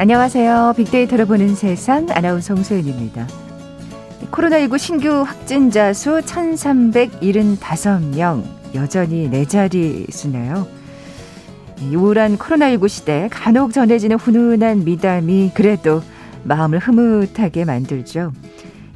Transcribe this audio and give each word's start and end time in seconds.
안녕하세요. 0.00 0.72
빅데이터로 0.78 1.26
보는 1.26 1.54
세상 1.54 2.06
아나운서 2.08 2.54
홍소연입니다. 2.54 3.28
코로나19 4.30 4.78
신규 4.78 5.20
확진자 5.20 5.92
수 5.92 6.22
1375명 6.22 8.42
여전히 8.74 9.28
네 9.28 9.44
자리 9.44 10.06
수네요. 10.08 10.66
우울한 11.92 12.38
코로나19 12.38 12.88
시대 12.88 13.28
간혹 13.30 13.74
전해지는 13.74 14.16
훈훈한 14.16 14.86
미담이 14.86 15.50
그래도 15.52 16.02
마음을 16.44 16.78
흐뭇하게 16.78 17.66
만들죠. 17.66 18.32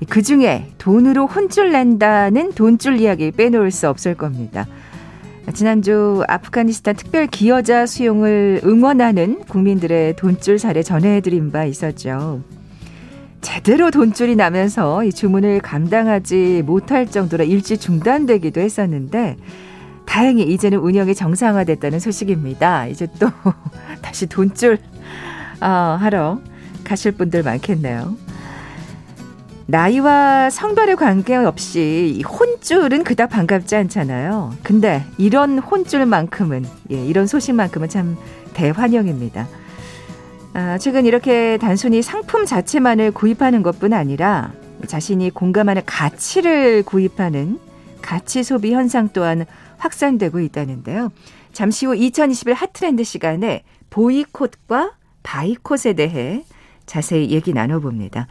그 0.08 0.22
중에 0.22 0.70
돈으로 0.78 1.26
혼쭐 1.26 1.70
낸다는 1.70 2.52
돈줄 2.52 2.98
이야기 2.98 3.30
빼놓을 3.30 3.72
수 3.72 3.90
없을 3.90 4.14
겁니다. 4.14 4.66
지난주 5.52 6.24
아프가니스탄 6.26 6.96
특별 6.96 7.26
기여자 7.26 7.86
수용을 7.86 8.62
응원하는 8.64 9.40
국민들의 9.40 10.16
돈줄 10.16 10.58
사례 10.58 10.82
전해드린 10.82 11.52
바 11.52 11.64
있었죠. 11.64 12.42
제대로 13.42 13.90
돈줄이 13.90 14.36
나면서 14.36 15.04
이 15.04 15.12
주문을 15.12 15.60
감당하지 15.60 16.62
못할 16.64 17.06
정도로 17.06 17.44
일시 17.44 17.76
중단되기도 17.76 18.60
했었는데 18.60 19.36
다행히 20.06 20.44
이제는 20.44 20.78
운영이 20.78 21.14
정상화됐다는 21.14 22.00
소식입니다. 22.00 22.86
이제 22.86 23.06
또 23.18 23.28
다시 24.00 24.26
돈줄 24.26 24.78
아, 25.60 25.98
하러 26.00 26.40
가실 26.84 27.12
분들 27.12 27.42
많겠네요. 27.42 28.16
나이와 29.66 30.50
성별에 30.50 30.94
관계없이 30.94 32.22
혼줄은 32.28 33.02
그닥 33.02 33.30
반갑지 33.30 33.76
않잖아요. 33.76 34.54
근데 34.62 35.04
이런 35.16 35.58
혼줄만큼은 35.58 36.66
예, 36.90 37.04
이런 37.06 37.26
소식만큼은 37.26 37.88
참 37.88 38.16
대환영입니다. 38.52 39.48
아, 40.52 40.78
최근 40.78 41.06
이렇게 41.06 41.56
단순히 41.58 42.02
상품 42.02 42.44
자체만을 42.44 43.10
구입하는 43.12 43.62
것뿐 43.62 43.92
아니라 43.92 44.52
자신이 44.86 45.30
공감하는 45.30 45.82
가치를 45.86 46.82
구입하는 46.82 47.58
가치 48.02 48.44
소비 48.44 48.72
현상 48.74 49.08
또한 49.12 49.46
확산되고 49.78 50.40
있다는데요. 50.40 51.10
잠시 51.52 51.86
후 51.86 51.96
2021 51.96 52.52
hot 52.52 52.71
trend 52.71 53.02
시간에 53.02 53.62
보이콧과 53.88 54.92
buycott에 55.22 55.94
대해 55.94 56.44
자세히 56.84 57.30
얘기 57.30 57.54
나눠봅니다. 57.54 58.28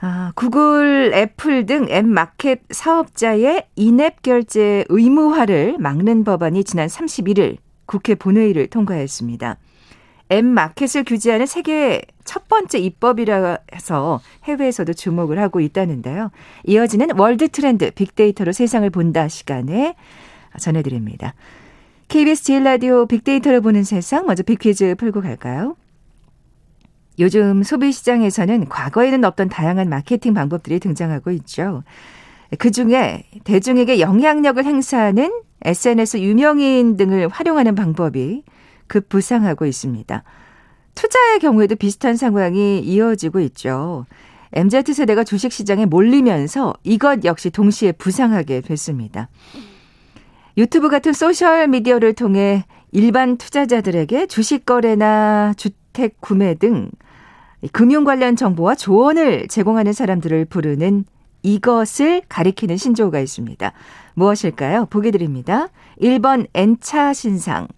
아, 0.00 0.32
구글, 0.36 1.12
애플 1.12 1.66
등 1.66 1.88
앱 1.90 2.06
마켓 2.06 2.60
사업자의 2.70 3.66
in-app 3.74 4.22
결제 4.22 4.84
의무화를 4.88 5.76
막는 5.78 6.22
법안이 6.22 6.62
지난 6.62 6.86
31일 6.86 7.56
국회 7.84 8.14
본회의를 8.14 8.68
통과했습니다. 8.68 9.56
앱 10.30 10.44
마켓을 10.44 11.04
규제하는 11.04 11.46
세계 11.46 12.02
첫 12.24 12.46
번째 12.46 12.78
입법이라 12.78 13.58
해서 13.74 14.20
해외에서도 14.44 14.92
주목을 14.92 15.40
하고 15.40 15.58
있다는데요. 15.60 16.30
이어지는 16.64 17.18
world 17.18 17.48
trend 17.48 17.90
빅데이터로 17.90 18.52
세상을 18.52 18.88
본다 18.90 19.26
시간에 19.26 19.96
전해드립니다. 20.60 21.34
KBS 22.06 22.44
제일 22.44 22.62
라디오 22.62 23.06
빅데이터를 23.06 23.60
보는 23.62 23.82
세상 23.82 24.26
먼저 24.26 24.42
빅퀴즈 24.42 24.94
풀고 24.96 25.22
갈까요? 25.22 25.76
요즘 27.18 27.62
소비 27.62 27.92
시장에서는 27.92 28.68
과거에는 28.68 29.24
없던 29.24 29.48
다양한 29.48 29.88
마케팅 29.88 30.34
방법들이 30.34 30.78
등장하고 30.78 31.30
있죠. 31.32 31.82
그 32.58 32.70
중에 32.70 33.24
대중에게 33.44 34.00
영향력을 34.00 34.64
행사하는 34.64 35.32
SNS 35.62 36.18
유명인 36.18 36.96
등을 36.96 37.28
활용하는 37.28 37.74
방법이 37.74 38.44
급부상하고 38.86 39.66
있습니다. 39.66 40.22
투자의 40.94 41.38
경우에도 41.40 41.76
비슷한 41.76 42.16
상황이 42.16 42.80
이어지고 42.80 43.40
있죠. 43.40 44.06
MZ세대가 44.52 45.24
주식시장에 45.24 45.86
몰리면서 45.86 46.74
이것 46.84 47.24
역시 47.24 47.50
동시에 47.50 47.92
부상하게 47.92 48.62
됐습니다. 48.62 49.28
유튜브 50.56 50.88
같은 50.88 51.12
소셜미디어를 51.12 52.14
통해 52.14 52.64
일반 52.90 53.36
투자자들에게 53.36 54.26
주식 54.26 54.64
거래나 54.64 55.52
주택 55.56 56.20
구매 56.20 56.54
등 56.54 56.90
금융 57.72 58.04
관련 58.04 58.36
정보와 58.36 58.74
조언을 58.74 59.48
제공하는 59.48 59.92
사람들을 59.92 60.44
부르는 60.46 61.04
이것을 61.42 62.22
가리키는 62.28 62.76
신조어가 62.76 63.20
있습니다. 63.20 63.72
무엇일까요? 64.14 64.86
보기 64.86 65.10
드립니다. 65.10 65.68
1번 66.00 66.46
N차 66.54 67.12
신상, 67.12 67.68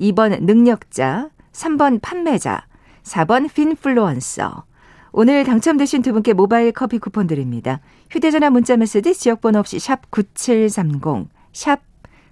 2번 0.00 0.42
능력자, 0.42 1.30
3번 1.52 2.00
판매자, 2.00 2.66
4번 3.02 3.52
핀플루언서. 3.52 4.64
오늘 5.12 5.44
당첨되신 5.44 6.02
두 6.02 6.12
분께 6.12 6.32
모바일 6.32 6.70
커피 6.70 6.98
쿠폰 6.98 7.26
드립니다. 7.26 7.80
휴대전화 8.10 8.50
문자 8.50 8.76
메시지 8.76 9.12
지역번호 9.12 9.58
없이 9.58 9.80
샵 9.80 10.10
9730, 10.10 11.28
샵 11.52 11.80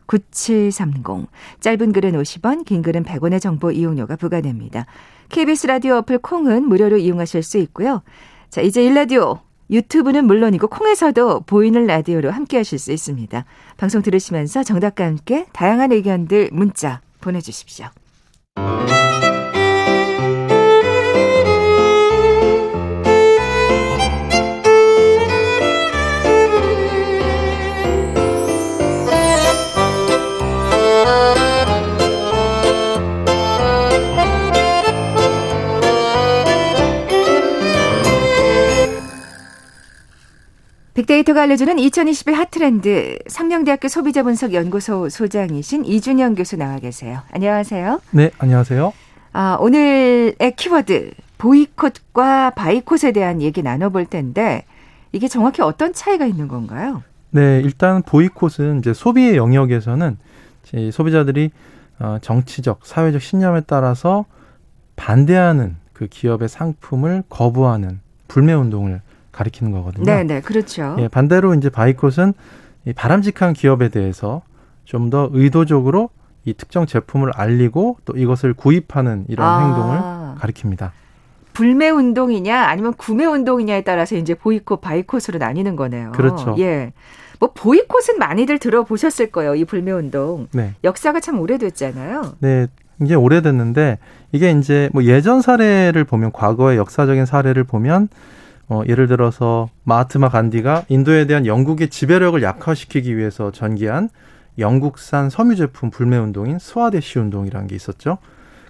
9730. 0.07 1.29
짧은 1.61 1.93
글은 1.93 2.13
50원, 2.13 2.65
긴 2.65 2.83
글은 2.83 3.05
100원의 3.05 3.41
정보 3.41 3.71
이용료가 3.73 4.17
부과됩니다. 4.17 4.87
KBS 5.29 5.67
라디오 5.67 5.97
어플 5.97 6.19
콩은 6.19 6.69
무료로 6.69 6.99
이용하실 6.99 7.43
수 7.43 7.59
있고요. 7.59 8.03
자, 8.51 8.61
이제 8.61 8.85
일라디오 8.85 9.41
유튜브는 9.71 10.27
물론이고 10.27 10.69
콩에서도 10.69 11.41
보이는 11.41 11.87
라디오로 11.87 12.31
함께 12.31 12.57
하실 12.57 12.79
수 12.79 12.93
있습니다. 12.93 13.45
방송 13.77 14.03
들으시면서 14.03 14.63
정답과 14.63 15.05
함께 15.05 15.47
다양한 15.53 15.93
의견들 15.93 16.51
문자 16.53 17.01
보내 17.21 17.41
주십시오. 17.41 17.87
빅데이터가 40.99 41.43
알려주는 41.43 41.79
2021 41.79 42.35
핫트렌드 42.35 43.19
상명대학교 43.29 43.87
소비자분석연구소 43.87 45.09
소장이신 45.09 45.85
이준영 45.85 46.35
교수 46.35 46.57
나와 46.57 46.81
계세요. 46.81 47.21
안녕하세요. 47.31 48.01
네, 48.11 48.33
안녕하세요. 48.39 48.93
아, 49.33 49.57
오늘의 49.61 50.57
키워드 50.57 51.13
보이콧과 51.39 52.51
바이콧에 52.51 53.13
대한 53.13 53.41
얘기 53.41 53.63
나눠볼 53.63 54.07
텐데 54.07 54.65
이게 55.13 55.29
정확히 55.29 55.63
어떤 55.63 55.93
차이가 55.93 56.27
있는 56.27 56.49
건가요? 56.49 57.05
네, 57.31 57.61
일단 57.63 58.03
보이콧은 58.03 58.81
이제 58.81 58.93
소비의 58.93 59.37
영역에서는 59.37 60.19
소비자들이 60.93 61.51
어, 62.01 62.19
정치적, 62.21 62.81
사회적 62.85 63.23
신념에 63.23 63.61
따라서 63.69 64.25
반대하는 64.97 65.77
그 65.93 66.09
기업의 66.09 66.49
상품을 66.49 67.23
거부하는 67.29 68.01
불매 68.27 68.53
운동을 68.53 69.01
가리키는 69.39 69.73
거거든요. 69.73 70.05
네, 70.05 70.25
네, 70.25 70.41
그렇죠. 70.41 70.97
예, 70.99 71.09
반대로 71.09 71.55
이제 71.55 71.71
바이콧은 71.71 72.35
이 72.87 72.93
바람직한 72.93 73.53
기업에 73.53 73.89
대해서 73.89 74.43
좀 74.85 75.11
더 75.11 75.29
의도적으로 75.33 76.11
이 76.45 76.55
특정 76.55 76.87
제품을 76.87 77.31
알리고 77.35 77.99
또 78.05 78.17
이것을 78.17 78.55
구입하는 78.55 79.27
이런 79.29 79.47
아. 79.47 79.65
행동을 79.65 79.99
가리킵니다. 80.41 80.91
불매 81.53 81.91
운동이냐 81.91 82.65
아니면 82.65 82.95
구매 82.97 83.25
운동이냐에 83.25 83.83
따라서 83.83 84.17
이제 84.17 84.35
보이콧 84.35 84.81
바이콧으로 84.81 85.39
나뉘는 85.39 85.77
거네요. 85.77 86.13
그렇죠. 86.13 86.55
예. 86.59 86.93
뭐 87.41 87.53
보이콧은 87.53 88.19
많이들 88.19 88.59
들어보셨을 88.59 89.31
거예요. 89.31 89.55
이 89.55 89.65
불매 89.65 89.93
운동. 89.93 90.49
네. 90.53 90.75
역사가 90.85 91.21
참 91.21 91.39
오래됐잖아요. 91.41 92.37
네. 92.41 92.67
이게 93.03 93.15
오래됐는데 93.15 93.99
이게 94.33 94.51
이제 94.53 94.89
뭐 94.93 95.05
예전 95.05 95.43
사례를 95.43 96.05
보면 96.05 96.33
과거의 96.33 96.79
역사적인 96.79 97.27
사례를 97.27 97.65
보면 97.65 98.09
어, 98.69 98.83
예를 98.87 99.07
들어서 99.07 99.71
마하트마 99.85 100.29
간디가 100.29 100.85
인도에 100.89 101.27
대한 101.27 101.47
영국의 101.47 101.89
지배력을 101.89 102.43
약화시키기 102.43 103.17
위해서 103.17 103.51
전개한 103.51 104.11
영국산 104.59 105.31
섬유 105.31 105.57
제품 105.57 105.91
불매 105.91 106.19
운동인 106.19 106.59
스와데시 106.59 107.19
운동이라는 107.19 107.69
게 107.69 107.75
있었죠. 107.75 108.19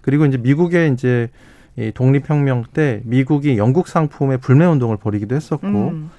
그리고 0.03 0.27
이제 0.27 0.37
미국의 0.37 0.93
이제 0.93 1.29
이 1.77 1.93
독립혁명 1.93 2.65
때 2.73 3.01
미국이 3.05 3.57
영국 3.57 3.89
상품의 3.89 4.39
불매 4.39 4.67
운동을 4.67 4.97
벌이기도 4.97 5.35
했었고 5.35 5.67
음. 5.67 6.11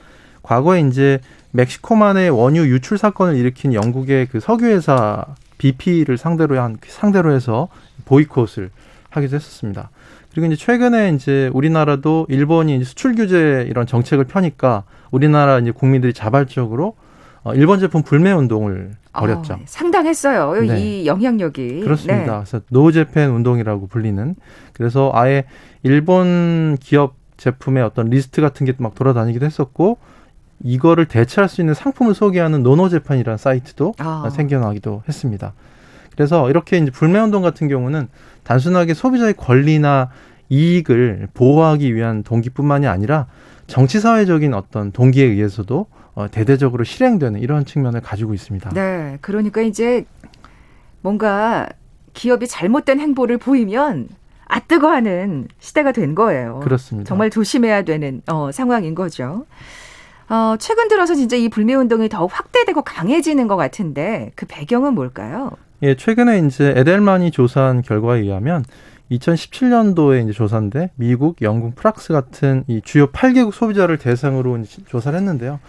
과거에 0.42 0.82
이제 0.82 1.20
멕시코만의 1.52 2.30
원유 2.30 2.68
유출 2.68 2.98
사건을 2.98 3.36
일으킨 3.36 3.74
영국의 3.74 4.28
그 4.28 4.40
석유회사 4.40 5.26
BP를 5.58 6.18
상대로 6.18 6.60
한 6.60 6.78
상대로 6.88 7.34
해서 7.34 7.68
보이콧을 8.06 8.70
하기도 9.10 9.36
했었습니다. 9.36 9.90
그리고 10.32 10.48
이제 10.48 10.56
최근에 10.56 11.10
이제 11.16 11.50
우리나라도 11.54 12.26
일본이 12.30 12.76
이제 12.76 12.86
수출 12.86 13.16
규제 13.16 13.66
이런 13.70 13.86
정책을 13.88 14.26
펴니까 14.26 14.84
우리나라 15.12 15.60
이제 15.60 15.72
국민들이 15.72 16.14
자발적으로 16.14 16.96
어, 17.44 17.54
일본 17.54 17.80
제품 17.80 18.04
불매 18.04 18.32
운동을 18.32 18.92
버렸죠. 19.14 19.54
어, 19.54 19.60
상당했어요. 19.66 20.62
네. 20.62 20.80
이 20.80 21.06
영향력이. 21.08 21.82
그렇습니다. 21.82 22.40
네. 22.40 22.44
그래서 22.46 22.62
노제팬 22.70 23.32
운동이라고 23.32 23.88
불리는 23.88 24.36
그래서 24.74 25.12
아예 25.14 25.46
일본 25.84 26.78
기업 26.80 27.16
제품의 27.38 27.82
어떤 27.84 28.10
리스트 28.10 28.42
같은 28.42 28.66
게 28.66 28.74
막 28.78 28.96
돌아다니기도 28.96 29.46
했었고 29.46 29.98
이거를 30.64 31.06
대체할 31.06 31.48
수 31.50 31.62
있는 31.62 31.74
상품을 31.74 32.14
소개하는 32.14 32.64
노노제판이라는 32.64 33.38
사이트도 33.38 33.94
아. 33.98 34.30
생겨나기도 34.30 35.04
했습니다. 35.08 35.54
그래서 36.12 36.50
이렇게 36.50 36.78
이제 36.78 36.92
불매운동 36.92 37.42
같은 37.42 37.68
경우는 37.68 38.08
단순하게 38.44 38.94
소비자의 38.94 39.34
권리나 39.34 40.10
이익을 40.50 41.30
보호하기 41.34 41.94
위한 41.96 42.24
동기뿐만이 42.24 42.88
아니라 42.88 43.28
정치 43.68 44.00
사회적인 44.00 44.54
어떤 44.54 44.92
동기에 44.92 45.26
의해서도 45.26 45.86
어, 46.16 46.28
대대적으로 46.30 46.84
실행되는 46.84 47.40
이런 47.40 47.66
측면을 47.66 48.02
가지고 48.02 48.34
있습니다. 48.34 48.72
네. 48.72 49.18
그러니까 49.22 49.62
이제 49.62 50.06
뭔가 51.02 51.70
기업이 52.14 52.48
잘못된 52.48 53.00
행보를 53.00 53.38
보이면 53.38 54.10
아 54.48 54.60
뜨거 54.60 54.90
하는 54.92 55.48
시대가 55.60 55.92
된 55.92 56.16
거예요. 56.16 56.60
그렇습니다. 56.62 57.08
정말 57.08 57.30
조심해야 57.30 57.84
되는 57.84 58.22
어, 58.28 58.52
상황인 58.52 58.96
거죠. 58.96 59.46
어, 60.28 60.56
최근 60.60 60.88
들어서 60.88 61.16
진짜 61.16 61.36
이 61.36 61.50
불매 61.50 61.76
운동이 61.76 62.10
더욱 62.10 62.32
확대되고 62.34 62.82
강해지는 62.82 63.48
것 63.48 63.56
같은데 63.56 64.32
그 64.36 64.46
배경은 64.48 64.94
뭘까요? 64.96 65.52
예, 65.82 65.96
최근에 65.96 66.40
이제 66.40 66.74
에델만이 66.76 67.32
조사한 67.32 67.82
결과에 67.82 68.20
의하면 68.20 68.66
2017년도에 69.12 70.24
이제 70.24 70.34
조사인데 70.34 70.92
미국, 70.96 71.42
영국, 71.42 71.76
프랑스 71.76 72.14
같은 72.14 72.64
이 72.68 72.82
주요 72.84 73.08
8개국 73.08 73.54
소비자를 73.54 73.98
대상으로 73.98 74.62
조사를 74.88 75.18
했는데요. 75.18 75.60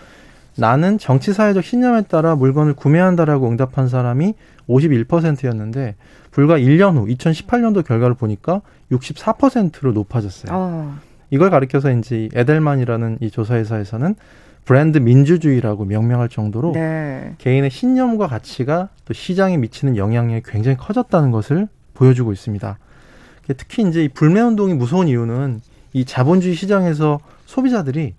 나는 0.57 0.99
정치 0.99 1.33
사회적 1.33 1.65
신념에 1.65 2.03
따라 2.03 2.35
물건을 2.35 2.75
구매한다라고 2.75 3.49
응답한 3.49 3.89
사람이 3.89 4.35
51%였는데 4.69 5.95
불과 6.33 6.59
1년 6.59 6.97
후 6.97 7.07
2018년도 7.07 7.85
결과를 7.85 8.15
보니까 8.15 8.61
64%로 8.91 9.93
높아졌어요. 9.93 10.53
어, 10.53 10.99
이걸 11.31 11.51
가리켜서 11.51 11.93
이제 11.93 12.29
에델만이라는 12.35 13.19
이 13.21 13.31
조사회사에서는 13.31 14.17
브랜드 14.65 14.99
민주주의라고 14.99 15.85
명명할 15.85 16.29
정도로 16.29 16.73
네. 16.73 17.35
개인의 17.39 17.71
신념과 17.71 18.27
가치가 18.29 18.89
또 19.05 19.15
시장에 19.15 19.57
미치는 19.57 19.97
영향력이 19.97 20.43
굉장히 20.45 20.77
커졌다는 20.77 21.31
것을 21.31 21.69
보여주고 21.95 22.33
있습니다. 22.33 22.79
특히 23.57 23.83
이제 23.83 24.05
이 24.05 24.09
불매 24.09 24.41
운동이 24.41 24.75
무서운 24.75 25.09
이유는 25.09 25.61
이 25.93 26.05
자본주의 26.05 26.55
시장에서 26.55 27.19
소비자들이 27.47 28.15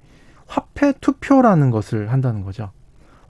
화폐 0.46 0.92
투표라는 1.00 1.72
것을 1.72 2.12
한다는 2.12 2.44
거죠. 2.44 2.72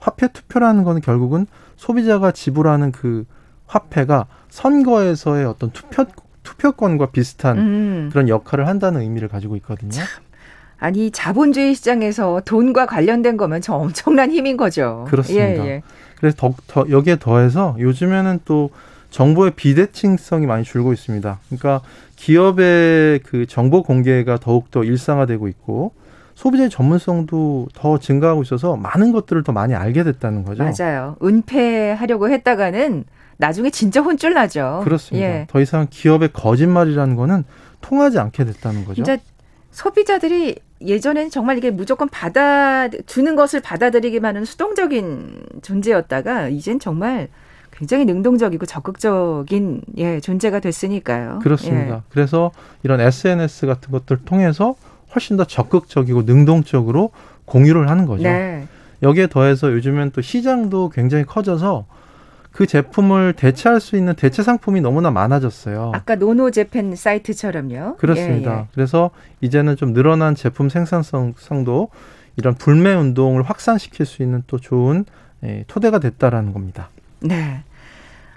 화폐 0.00 0.26
투표라는 0.26 0.82
거는 0.82 1.00
결국은 1.00 1.46
소비자가 1.76 2.32
지불하는 2.32 2.90
그 2.90 3.24
화폐가 3.66 4.26
선거에서의 4.50 5.44
어떤 5.44 5.70
투표 5.70 6.06
투표권과 6.42 7.12
비슷한 7.12 7.58
음. 7.58 8.08
그런 8.10 8.28
역할을 8.28 8.66
한다는 8.66 9.02
의미를 9.02 9.28
가지고 9.28 9.54
있거든요. 9.56 10.02
아니 10.82 11.12
자본주의 11.12 11.76
시장에서 11.76 12.42
돈과 12.44 12.86
관련된 12.86 13.36
거면 13.36 13.60
저 13.60 13.74
엄청난 13.74 14.32
힘인 14.32 14.56
거죠. 14.56 15.04
그렇습니다. 15.08 15.64
예, 15.64 15.68
예. 15.68 15.82
그래서 16.18 16.36
더, 16.36 16.54
더 16.66 16.84
여기에 16.90 17.18
더해서 17.20 17.76
요즘에는 17.78 18.40
또 18.44 18.70
정보의 19.10 19.52
비대칭성이 19.52 20.46
많이 20.46 20.64
줄고 20.64 20.92
있습니다. 20.92 21.38
그러니까 21.46 21.82
기업의 22.16 23.20
그 23.20 23.46
정보 23.46 23.84
공개가 23.84 24.38
더욱더 24.38 24.82
일상화되고 24.82 25.46
있고 25.46 25.92
소비자의 26.34 26.68
전문성도 26.68 27.68
더 27.74 27.98
증가하고 27.98 28.42
있어서 28.42 28.74
많은 28.74 29.12
것들을 29.12 29.44
더 29.44 29.52
많이 29.52 29.76
알게 29.76 30.02
됐다는 30.02 30.42
거죠. 30.42 30.64
맞아요. 30.64 31.14
은폐하려고 31.22 32.28
했다가는 32.28 33.04
나중에 33.36 33.70
진짜 33.70 34.00
혼쭐 34.00 34.34
나죠. 34.34 34.80
그렇습니다. 34.82 35.28
예. 35.28 35.46
더 35.48 35.60
이상 35.60 35.86
기업의 35.88 36.30
거짓말이라는 36.32 37.14
거는 37.14 37.44
통하지 37.80 38.18
않게 38.18 38.44
됐다는 38.46 38.84
거죠. 38.84 39.04
소비자들이 39.72 40.56
예전엔 40.86 41.30
정말 41.30 41.58
이게 41.58 41.70
무조건 41.70 42.08
받아 42.08 42.88
주는 42.88 43.36
것을 43.36 43.60
받아들이기만 43.60 44.36
하는 44.36 44.44
수동적인 44.44 45.46
존재였다가 45.62 46.48
이젠 46.48 46.78
정말 46.78 47.28
굉장히 47.70 48.04
능동적이고 48.04 48.66
적극적인 48.66 49.82
예, 49.96 50.20
존재가 50.20 50.60
됐으니까요. 50.60 51.40
그렇습니다. 51.42 51.96
예. 51.96 52.00
그래서 52.10 52.52
이런 52.82 53.00
SNS 53.00 53.66
같은 53.66 53.90
것들 53.90 54.16
을 54.18 54.24
통해서 54.24 54.74
훨씬 55.14 55.36
더 55.36 55.44
적극적이고 55.44 56.22
능동적으로 56.22 57.10
공유를 57.44 57.90
하는 57.90 58.06
거죠. 58.06 58.22
네. 58.22 58.66
여기에 59.02 59.28
더해서 59.28 59.72
요즘엔 59.72 60.12
또 60.12 60.22
시장도 60.22 60.90
굉장히 60.90 61.24
커져서 61.24 61.86
그 62.52 62.66
제품을 62.66 63.32
대체할 63.32 63.80
수 63.80 63.96
있는 63.96 64.14
대체 64.14 64.42
상품이 64.42 64.80
너무나 64.80 65.10
많아졌어요. 65.10 65.92
아까 65.94 66.14
노노제팬 66.14 66.94
사이트처럼요. 66.94 67.96
그렇습니다. 67.96 68.52
예, 68.52 68.60
예. 68.60 68.66
그래서 68.74 69.10
이제는 69.40 69.76
좀 69.76 69.92
늘어난 69.92 70.34
제품 70.34 70.68
생산성도 70.68 71.88
이런 72.36 72.54
불매 72.54 72.94
운동을 72.94 73.42
확산시킬 73.42 74.06
수 74.06 74.22
있는 74.22 74.42
또 74.46 74.58
좋은 74.58 75.04
예, 75.44 75.64
토대가 75.66 75.98
됐다라는 75.98 76.52
겁니다. 76.52 76.88
네. 77.20 77.62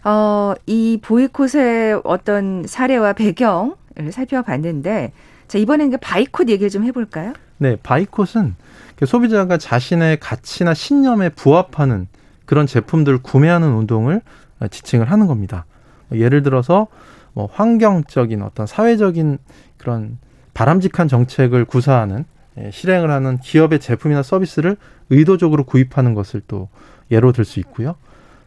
어, 0.04 0.54
이 0.66 1.00
보이콧의 1.02 2.02
어떤 2.04 2.64
사례와 2.68 3.14
배경을 3.14 3.74
살펴봤는데, 4.12 5.12
자, 5.48 5.58
이번에는 5.58 5.92
그 5.92 5.98
바이콧 5.98 6.50
얘기를 6.50 6.70
좀 6.70 6.84
해볼까요? 6.86 7.34
네, 7.58 7.78
바이콧은 7.82 8.56
그 8.96 9.06
소비자가 9.06 9.58
자신의 9.58 10.20
가치나 10.20 10.74
신념에 10.74 11.30
부합하는 11.30 12.08
그런 12.46 12.68
제품들을 12.68 13.20
구매하는 13.20 13.74
운동을 13.74 14.22
지칭을 14.70 15.12
하는 15.12 15.28
겁니다. 15.28 15.66
예를 16.12 16.44
들어서 16.44 16.88
뭐 17.34 17.50
환경적인 17.52 18.42
어떤 18.42 18.66
사회적인 18.66 19.38
그런 19.78 20.18
바람직한 20.54 21.08
정책을 21.08 21.66
구사하는 21.66 22.26
예, 22.58 22.72
실행을 22.72 23.12
하는 23.12 23.38
기업의 23.40 23.80
제품이나 23.80 24.24
서비스를 24.24 24.78
의도적으로 25.10 25.66
구입하는 25.66 26.14
것을 26.14 26.42
또 26.48 26.70
예로 27.12 27.34
들 27.34 27.44
수 27.44 27.60
있고요. 27.60 27.96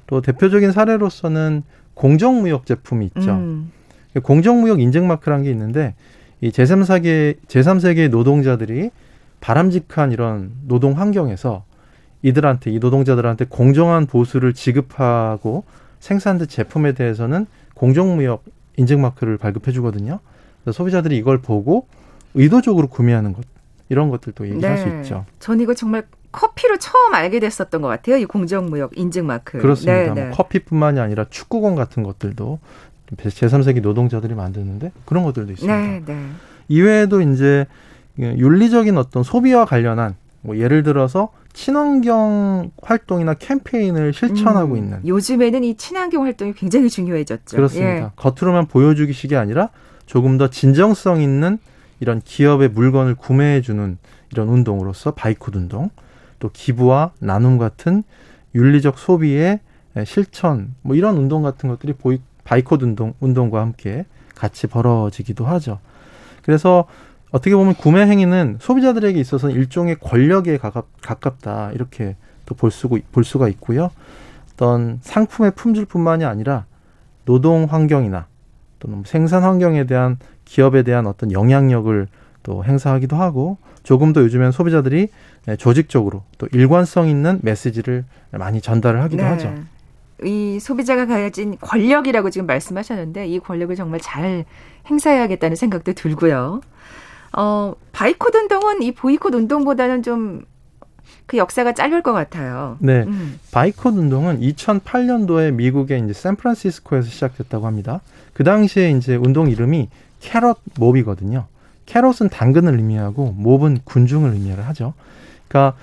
또 0.06 0.22
대표적인 0.22 0.72
사례로서는 0.72 1.62
공정무역 1.92 2.64
제품이 2.64 3.06
있죠. 3.06 3.32
음, 3.32 3.70
공정무역 4.22 4.80
인증마크라는 4.80 5.44
게 5.44 5.50
있는데 5.50 5.94
이 6.40 6.50
제3세계 6.50 7.36
제3세계 7.46 8.08
노동자들이 8.08 8.90
바람직한 9.40 10.12
이런 10.12 10.52
노동 10.66 10.98
환경에서 10.98 11.64
이들한테 12.22 12.70
이 12.70 12.78
노동자들한테 12.78 13.46
공정한 13.46 14.06
보수를 14.06 14.54
지급하고 14.54 15.64
생산된 16.00 16.48
제품에 16.48 16.92
대해서는 16.92 17.46
공정무역 17.74 18.44
인증 18.76 19.00
마크를 19.00 19.38
발급해 19.38 19.72
주거든요. 19.72 20.20
소비자들이 20.70 21.16
이걸 21.16 21.38
보고 21.38 21.86
의도적으로 22.34 22.88
구매하는 22.88 23.32
것 23.32 23.44
이런 23.88 24.10
것들도 24.10 24.48
얘기할 24.48 24.78
수 24.78 24.88
있죠. 24.88 25.24
전 25.38 25.60
이거 25.60 25.74
정말 25.74 26.04
커피로 26.30 26.76
처음 26.76 27.14
알게 27.14 27.40
됐었던 27.40 27.80
것 27.80 27.88
같아요. 27.88 28.16
이 28.16 28.26
공정무역 28.26 28.98
인증 28.98 29.26
마크. 29.26 29.58
그렇습니다. 29.58 30.14
네, 30.14 30.24
뭐 30.26 30.30
커피뿐만이 30.32 31.00
아니라 31.00 31.24
축구공 31.30 31.74
같은 31.74 32.02
것들도 32.02 32.58
제3세기 33.16 33.80
노동자들이 33.80 34.34
만드는데 34.34 34.92
그런 35.06 35.24
것들도 35.24 35.52
있습니다. 35.52 35.80
네, 35.80 36.02
네. 36.04 36.26
이외에도 36.68 37.22
이제 37.22 37.66
윤리적인 38.18 38.98
어떤 38.98 39.22
소비와 39.22 39.64
관련한 39.64 40.16
뭐 40.42 40.58
예를 40.58 40.82
들어서 40.82 41.30
친환경 41.58 42.70
활동이나 42.80 43.34
캠페인을 43.34 44.12
실천하고 44.12 44.74
음, 44.74 44.76
있는 44.76 45.00
요즘에는 45.04 45.64
이 45.64 45.76
친환경 45.76 46.22
활동이 46.22 46.52
굉장히 46.52 46.88
중요해졌죠. 46.88 47.56
그렇습니다. 47.56 47.96
예. 47.96 48.10
겉으로만 48.14 48.66
보여주기식이 48.66 49.34
아니라 49.34 49.70
조금 50.06 50.38
더 50.38 50.50
진정성 50.50 51.20
있는 51.20 51.58
이런 51.98 52.20
기업의 52.24 52.68
물건을 52.68 53.16
구매해주는 53.16 53.98
이런 54.30 54.48
운동으로서 54.48 55.14
바이콧 55.14 55.56
운동, 55.56 55.90
또 56.38 56.48
기부와 56.52 57.10
나눔 57.18 57.58
같은 57.58 58.04
윤리적 58.54 58.96
소비의 58.96 59.58
실천, 60.06 60.76
뭐 60.82 60.94
이런 60.94 61.16
운동 61.16 61.42
같은 61.42 61.68
것들이 61.68 61.92
보이, 61.94 62.20
바이콧 62.44 62.84
운동, 62.84 63.14
운동과 63.18 63.60
함께 63.60 64.06
같이 64.36 64.68
벌어지기도 64.68 65.44
하죠. 65.44 65.80
그래서 66.42 66.84
어떻게 67.30 67.54
보면 67.54 67.74
구매 67.74 68.02
행위는 68.06 68.58
소비자들에게 68.60 69.18
있어서는 69.20 69.54
일종의 69.54 69.96
권력에 70.00 70.56
가깝, 70.58 70.86
가깝다 71.02 71.72
이렇게 71.72 72.16
또 72.46 72.54
볼 72.54 72.70
수가 72.70 72.96
볼 73.12 73.24
수가 73.24 73.48
있고요. 73.48 73.90
어떤 74.54 74.98
상품의 75.02 75.52
품질뿐만이 75.54 76.24
아니라 76.24 76.64
노동 77.24 77.64
환경이나 77.64 78.26
또는 78.78 79.02
생산 79.06 79.42
환경에 79.42 79.84
대한 79.84 80.16
기업에 80.44 80.82
대한 80.82 81.06
어떤 81.06 81.30
영향력을 81.30 82.08
또 82.42 82.64
행사하기도 82.64 83.16
하고 83.16 83.58
조금 83.82 84.12
더 84.12 84.22
요즘엔 84.22 84.50
소비자들이 84.52 85.08
조직적으로 85.58 86.22
또 86.38 86.48
일관성 86.52 87.08
있는 87.08 87.38
메시지를 87.42 88.04
많이 88.30 88.60
전달을 88.60 89.02
하기도 89.02 89.22
네. 89.22 89.28
하죠. 89.28 89.54
이 90.24 90.58
소비자가 90.58 91.06
가진 91.06 91.56
권력이라고 91.58 92.30
지금 92.30 92.46
말씀하셨는데 92.46 93.28
이 93.28 93.38
권력을 93.38 93.74
정말 93.76 94.00
잘 94.00 94.44
행사해야겠다는 94.90 95.54
생각도 95.54 95.92
들고요. 95.92 96.60
어, 97.36 97.74
바이콧 97.92 98.34
운동은 98.34 98.82
이 98.82 98.92
보이콧 98.92 99.34
운동보다는 99.34 100.02
좀 100.02 100.44
그 101.28 101.36
역사가 101.36 101.74
짧을 101.74 102.02
것 102.02 102.14
같아요. 102.14 102.78
네. 102.80 103.04
음. 103.06 103.38
바이콧 103.52 103.94
운동은 103.94 104.40
2008년도에 104.40 105.52
미국의 105.52 106.02
이제 106.02 106.14
샌프란시스코에서 106.14 107.08
시작됐다고 107.08 107.66
합니다. 107.66 108.00
그 108.32 108.44
당시에 108.44 108.90
이제 108.92 109.14
운동 109.14 109.50
이름이 109.50 109.90
캐럿 110.20 110.58
몹이거든요. 110.78 111.46
캐럿은 111.84 112.30
당근을 112.30 112.76
의미하고 112.76 113.34
몹은 113.36 113.80
군중을 113.84 114.32
의미를 114.32 114.66
하죠. 114.68 114.94
그러니까 115.48 115.76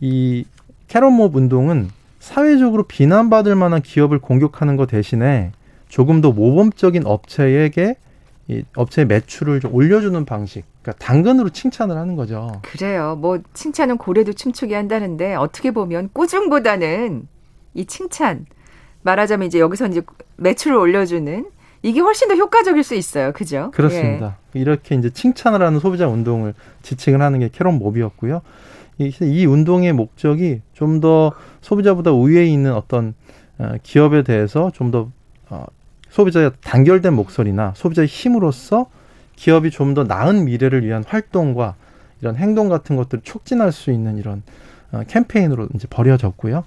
이 0.00 0.44
캐럿 0.86 1.12
몹 1.12 1.34
운동은 1.34 1.90
사회적으로 2.20 2.84
비난받을 2.84 3.56
만한 3.56 3.82
기업을 3.82 4.20
공격하는 4.20 4.76
것 4.76 4.86
대신에 4.86 5.50
조금 5.88 6.20
더 6.20 6.30
모범적인 6.30 7.04
업체에게 7.04 7.96
이 8.48 8.62
업체의 8.76 9.06
매출을 9.06 9.60
좀 9.60 9.74
올려주는 9.74 10.24
방식. 10.24 10.64
그러니까 10.82 11.04
당근으로 11.04 11.48
칭찬을 11.50 11.96
하는 11.96 12.14
거죠. 12.14 12.60
그래요. 12.62 13.16
뭐 13.18 13.38
칭찬은 13.54 13.96
고래도 13.98 14.32
춤추게 14.32 14.74
한다는데 14.74 15.34
어떻게 15.34 15.70
보면 15.70 16.10
꾸중보다는 16.12 17.26
이 17.74 17.84
칭찬 17.86 18.46
말하자면 19.02 19.46
이제 19.46 19.58
여기서 19.60 19.86
이제 19.88 20.02
매출을 20.36 20.76
올려주는 20.76 21.46
이게 21.82 22.00
훨씬 22.00 22.28
더 22.28 22.34
효과적일 22.34 22.82
수 22.82 22.94
있어요. 22.94 23.32
그죠? 23.32 23.70
그렇습니다. 23.74 24.38
예. 24.54 24.60
이렇게 24.60 24.94
이제 24.94 25.10
칭찬을 25.10 25.60
하는 25.62 25.80
소비자 25.80 26.06
운동을 26.08 26.54
지칭을 26.82 27.20
하는 27.20 27.40
게 27.40 27.48
캐롯 27.52 27.74
몹이었고요. 27.74 28.40
이, 28.98 29.12
이 29.22 29.44
운동의 29.46 29.92
목적이 29.92 30.60
좀 30.72 31.00
더 31.00 31.32
소비자보다 31.60 32.12
우위에 32.12 32.44
있는 32.46 32.72
어떤 32.74 33.14
어, 33.58 33.74
기업에 33.82 34.22
대해서 34.22 34.70
좀더 34.72 35.10
어, 35.50 35.64
소비자의 36.14 36.52
단결된 36.62 37.12
목소리나 37.12 37.72
소비자의 37.74 38.06
힘으로써 38.06 38.86
기업이 39.34 39.72
좀 39.72 39.94
더 39.94 40.04
나은 40.04 40.44
미래를 40.44 40.84
위한 40.86 41.02
활동과 41.04 41.74
이런 42.20 42.36
행동 42.36 42.68
같은 42.68 42.94
것들을 42.94 43.22
촉진할 43.24 43.72
수 43.72 43.90
있는 43.90 44.16
이런 44.16 44.42
어, 44.92 45.02
캠페인으로 45.08 45.68
이제 45.74 45.88
벌여졌고요. 45.90 46.62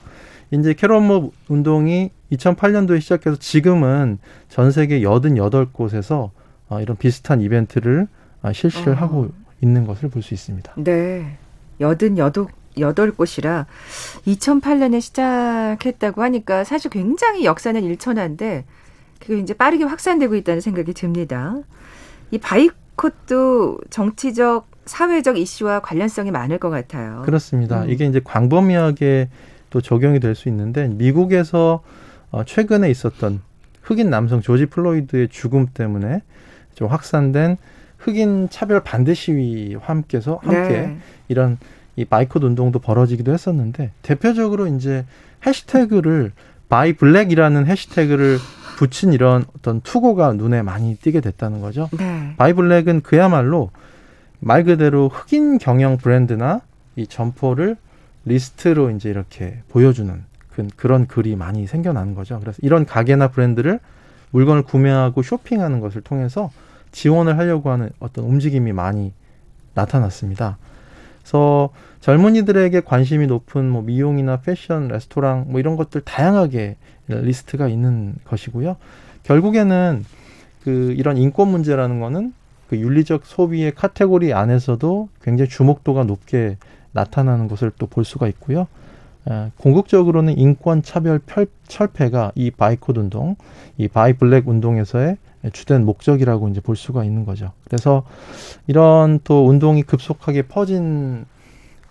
이제 0.51 0.73
캐롯몹 0.73 1.33
운동이 1.47 2.11
2008년도에 2.33 2.99
시작해서 2.99 3.37
지금은 3.37 4.19
전 4.49 4.71
세계 4.71 4.99
88곳에서 4.99 6.31
어, 6.67 6.81
이런 6.81 6.97
비슷한 6.97 7.39
이벤트를 7.39 8.07
어, 8.41 8.51
실시를 8.51 8.93
어. 8.93 8.95
하고 8.97 9.29
있는 9.61 9.87
것을 9.87 10.09
볼 10.09 10.21
수 10.21 10.33
있습니다. 10.33 10.73
네. 10.75 11.37
88, 11.79 12.47
여덟 12.79 13.11
곳이라 13.11 13.65
2008년에 14.25 14.99
시작했다고 14.99 16.21
하니까 16.21 16.65
사실 16.65 16.91
굉장히 16.91 17.45
역사는 17.45 17.81
일천한데 17.83 18.65
그게 19.19 19.39
이제 19.39 19.53
빠르게 19.53 19.83
확산되고 19.83 20.35
있다는 20.35 20.61
생각이 20.61 20.93
듭니다. 20.93 21.55
이 22.31 22.37
바이콧도 22.37 23.79
정치적 23.89 24.67
사회적 24.85 25.37
이슈와 25.37 25.81
관련성이 25.81 26.31
많을 26.31 26.57
것 26.59 26.69
같아요. 26.69 27.21
그렇습니다. 27.25 27.83
음. 27.83 27.89
이게 27.89 28.05
이제 28.05 28.21
광범위하게 28.23 29.29
또 29.69 29.81
적용이 29.81 30.19
될 30.19 30.33
수 30.35 30.47
있는데 30.49 30.87
미국에서 30.87 31.83
어, 32.31 32.43
최근에 32.45 32.89
있었던 32.89 33.41
흑인 33.81 34.09
남성 34.09 34.41
조지 34.41 34.65
플로이드의 34.65 35.29
죽음 35.29 35.67
때문에 35.73 36.21
좀 36.75 36.87
확산된 36.87 37.57
흑인 37.97 38.49
차별 38.49 38.81
반대 38.83 39.13
시위와 39.13 39.81
함께서 39.83 40.39
함께 40.43 40.69
네. 40.69 40.97
이런 41.27 41.57
이 41.95 42.05
buycott 42.05 42.43
운동도 42.43 42.79
벌어지기도 42.79 43.33
했었는데 43.33 43.91
대표적으로 44.03 44.67
이제 44.67 45.05
해시태그를 45.45 46.31
buy 46.69 46.93
black이라는 46.93 47.65
해시태그를 47.65 48.37
붙인 48.77 49.13
이런 49.13 49.45
어떤 49.57 49.81
투고가 49.81 50.33
눈에 50.33 50.61
많이 50.61 50.95
띄게 50.95 51.21
됐다는 51.21 51.61
거죠. 51.61 51.89
네. 51.97 52.33
buy 52.37 52.53
black은 52.53 53.01
그야말로 53.01 53.71
말 54.39 54.63
그대로 54.63 55.09
흑인 55.09 55.57
경영 55.57 55.97
브랜드나 55.97 56.61
이 56.95 57.07
점포를 57.07 57.75
리스트로 58.25 58.91
이제 58.91 59.09
이렇게 59.09 59.61
보여주는 59.69 60.23
그, 60.53 60.67
그런 60.75 61.07
글이 61.07 61.35
많이 61.35 61.65
생겨나는 61.65 62.13
거죠. 62.13 62.39
그래서 62.39 62.59
이런 62.61 62.85
가게나 62.85 63.29
브랜드를 63.29 63.79
물건을 64.31 64.63
구매하고 64.63 65.23
쇼핑하는 65.23 65.79
것을 65.79 66.01
통해서 66.01 66.51
지원을 66.91 67.37
하려고 67.37 67.71
하는 67.71 67.89
어떤 67.99 68.25
움직임이 68.25 68.73
많이 68.73 69.13
나타났습니다. 69.73 70.57
그래서 71.27 71.71
젊은이들에게 71.99 72.79
관심이 72.81 73.27
높은 73.27 73.69
뭐 73.69 73.81
미용이나 73.81 74.37
패션, 74.37 74.87
레스토랑 74.87 75.47
뭐 75.49 75.59
이런 75.59 75.75
것들 75.75 75.99
다양하게 76.01 76.77
리스트가 77.07 77.67
있는 77.67 78.15
것이고요. 78.23 78.77
결국에는 79.23 80.05
그 80.63 80.93
이런 80.97 81.17
인권 81.17 81.49
문제라는 81.49 81.99
거는 81.99 82.33
그 82.69 82.77
윤리적 82.77 83.25
소비의 83.25 83.75
카테고리 83.75 84.33
안에서도 84.33 85.09
굉장히 85.21 85.49
주목도가 85.49 86.05
높게 86.05 86.55
나타나는 86.93 87.49
것을 87.49 87.71
또 87.77 87.87
볼 87.87 88.05
수가 88.05 88.29
있고요. 88.29 88.67
에, 89.29 89.51
궁극적으로는 89.57 90.37
인권 90.37 90.81
차별 90.81 91.19
펼, 91.19 91.47
철폐가 91.67 92.31
이 92.35 92.51
buycott 92.51 92.97
운동, 92.97 93.35
이 93.77 93.89
buy 93.89 94.13
black 94.13 94.47
운동에서의 94.47 95.17
주된 95.51 95.85
목적이라고 95.85 96.49
이제 96.49 96.61
볼 96.61 96.75
수가 96.75 97.03
있는 97.03 97.25
거죠. 97.25 97.51
그래서 97.65 98.03
이런 98.67 99.19
또 99.23 99.47
운동이 99.47 99.83
급속하게 99.83 100.43
퍼진 100.43 101.25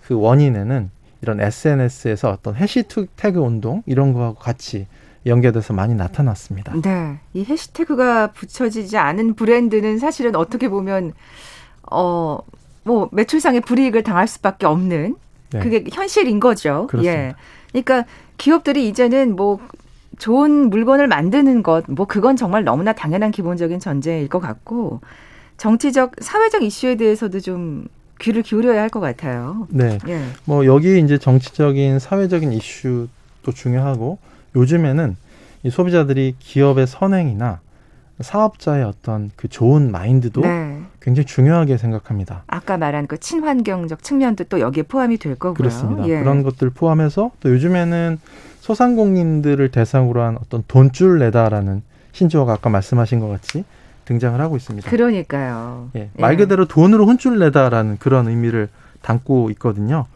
그 0.03 0.15
원인에는 0.15 0.91
이런 1.23 1.41
SNS에서 1.41 2.31
어떤 2.31 2.55
해시태그 2.55 3.39
운동 3.39 3.83
이런 3.87 4.13
거하고 4.13 4.37
같이 4.37 4.87
연계돼서 5.27 5.75
많이 5.75 5.95
나타났습니다. 5.95 6.73
네. 6.81 7.19
이 7.35 7.45
해시태그가 7.45 8.29
붙여지지 8.29 8.97
않은 8.97 9.35
브랜드는 9.35 9.99
사실은 9.99 10.37
어떻게 10.37 10.69
보면 10.69 11.13
어, 11.91 12.39
뭐 12.85 13.09
매출상의 13.13 13.63
불이익을 13.63 14.05
당할 14.05 14.29
수밖에 14.29 14.67
없는 14.67 15.17
네. 15.51 15.59
그게 15.59 15.85
현실인 15.93 16.39
거죠. 16.39 16.87
그렇습니다. 16.89 17.29
예. 17.29 17.35
그러니까 17.73 18.05
기업들이 18.39 18.89
이제는 18.89 19.35
뭐 19.35 19.59
좋은 20.19 20.71
물건을 20.71 21.09
만드는 21.09 21.63
것, 21.63 21.85
뭐 21.89 22.07
그건 22.07 22.37
정말 22.37 22.65
너무나 22.65 22.93
당연한 22.93 23.31
기본적인 23.31 23.81
전제일 23.81 24.29
것 24.29 24.41
같고 24.41 25.01
정치적, 25.57 26.17
사회적 26.21 26.63
이슈에 26.63 26.97
대해서도 26.97 27.41
좀 27.41 27.87
귀를 28.21 28.43
기울여야 28.43 28.81
할 28.81 28.89
것 28.89 29.01
같아요. 29.01 29.67
네. 29.71 29.99
예. 30.09 30.23
뭐 30.45 30.65
여기 30.65 30.99
이제 31.01 31.19
정치적인, 31.19 31.99
사회적인 31.99 32.53
이슈도 32.53 33.53
중요하고 33.55 34.19
요즘에는 34.55 35.17
이 35.65 35.71
소비자들이 35.71 36.37
기업의 36.39 36.87
선행이나 36.87 37.61
사업자의 38.21 38.85
어떤 38.85 39.31
그 39.37 39.49
좋은 39.49 39.91
마인드도 39.91 40.41
네. 40.41 40.81
굉장히 41.03 41.27
중요하게 41.27 41.77
생각합니다. 41.77 42.45
아까 42.47 42.79
말한 42.79 43.07
그 43.07 43.19
친환경적 43.21 44.03
측면도 44.03 44.45
또 44.45 44.61
여기에 44.61 44.85
포함이 44.85 45.19
될 45.19 45.35
거고요. 45.35 45.55
그렇습니다. 45.55 46.09
예. 46.09 46.21
그런 46.21 46.43
것들 46.43 46.71
포함해서 46.71 47.33
또 47.41 47.51
요즘에는 47.51 48.19
소상공인들을 48.67 49.71
대상으로 49.71 50.23
한 50.23 50.37
어떤 50.41 50.65
돈줄 50.67 51.21
내다라는 51.21 51.83
신조어가 52.11 52.55
아까 52.55 52.69
말씀하신 52.69 53.21
것 53.21 53.29
같이 53.29 53.65
등장을 54.07 54.41
하고 54.41 54.57
있습니다. 54.57 54.91
그러니까요. 54.91 55.91
예, 55.95 56.11
말 56.19 56.33
예. 56.33 56.37
그대로 56.37 56.65
돈으로 56.67 57.07
혼줄 57.07 57.39
내다라는 57.39 57.99
그런 57.99 58.27
의미를 58.27 58.69
담고 59.03 59.51
있거든요. 59.51 60.07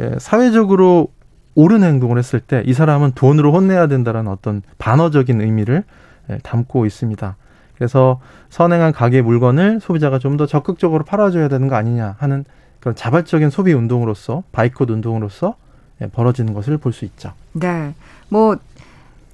예, 0.00 0.16
사회적으로 0.18 1.08
옳은 1.54 1.82
행동을 1.84 2.18
했을 2.18 2.40
때 2.40 2.62
이 2.66 2.72
사람은 2.72 3.12
돈으로 3.12 3.52
혼내야 3.52 3.86
된다라는 3.86 4.30
어떤 4.32 4.62
반어적인 4.78 5.40
의미를 5.40 5.84
예, 6.28 6.38
담고 6.42 6.86
있습니다. 6.86 7.36
그래서 7.76 8.20
선행한 8.50 8.92
가게 8.92 9.22
물건을 9.22 9.78
소비자가 9.80 10.18
좀 10.18 10.36
더 10.36 10.46
적극적으로 10.46 11.04
팔아줘야 11.04 11.46
되는 11.48 11.68
거 11.68 11.76
아니냐 11.76 12.16
하는 12.18 12.44
그런 12.80 12.96
자발적인 12.96 13.50
소비 13.50 13.72
운동으로서 13.74 14.42
바이콧 14.52 14.90
운동으로서 14.90 15.54
예, 15.54 15.69
벌어지는 16.08 16.54
것을 16.54 16.78
볼 16.78 16.92
수 16.92 17.04
있죠. 17.04 17.32
네. 17.52 17.94
뭐 18.28 18.56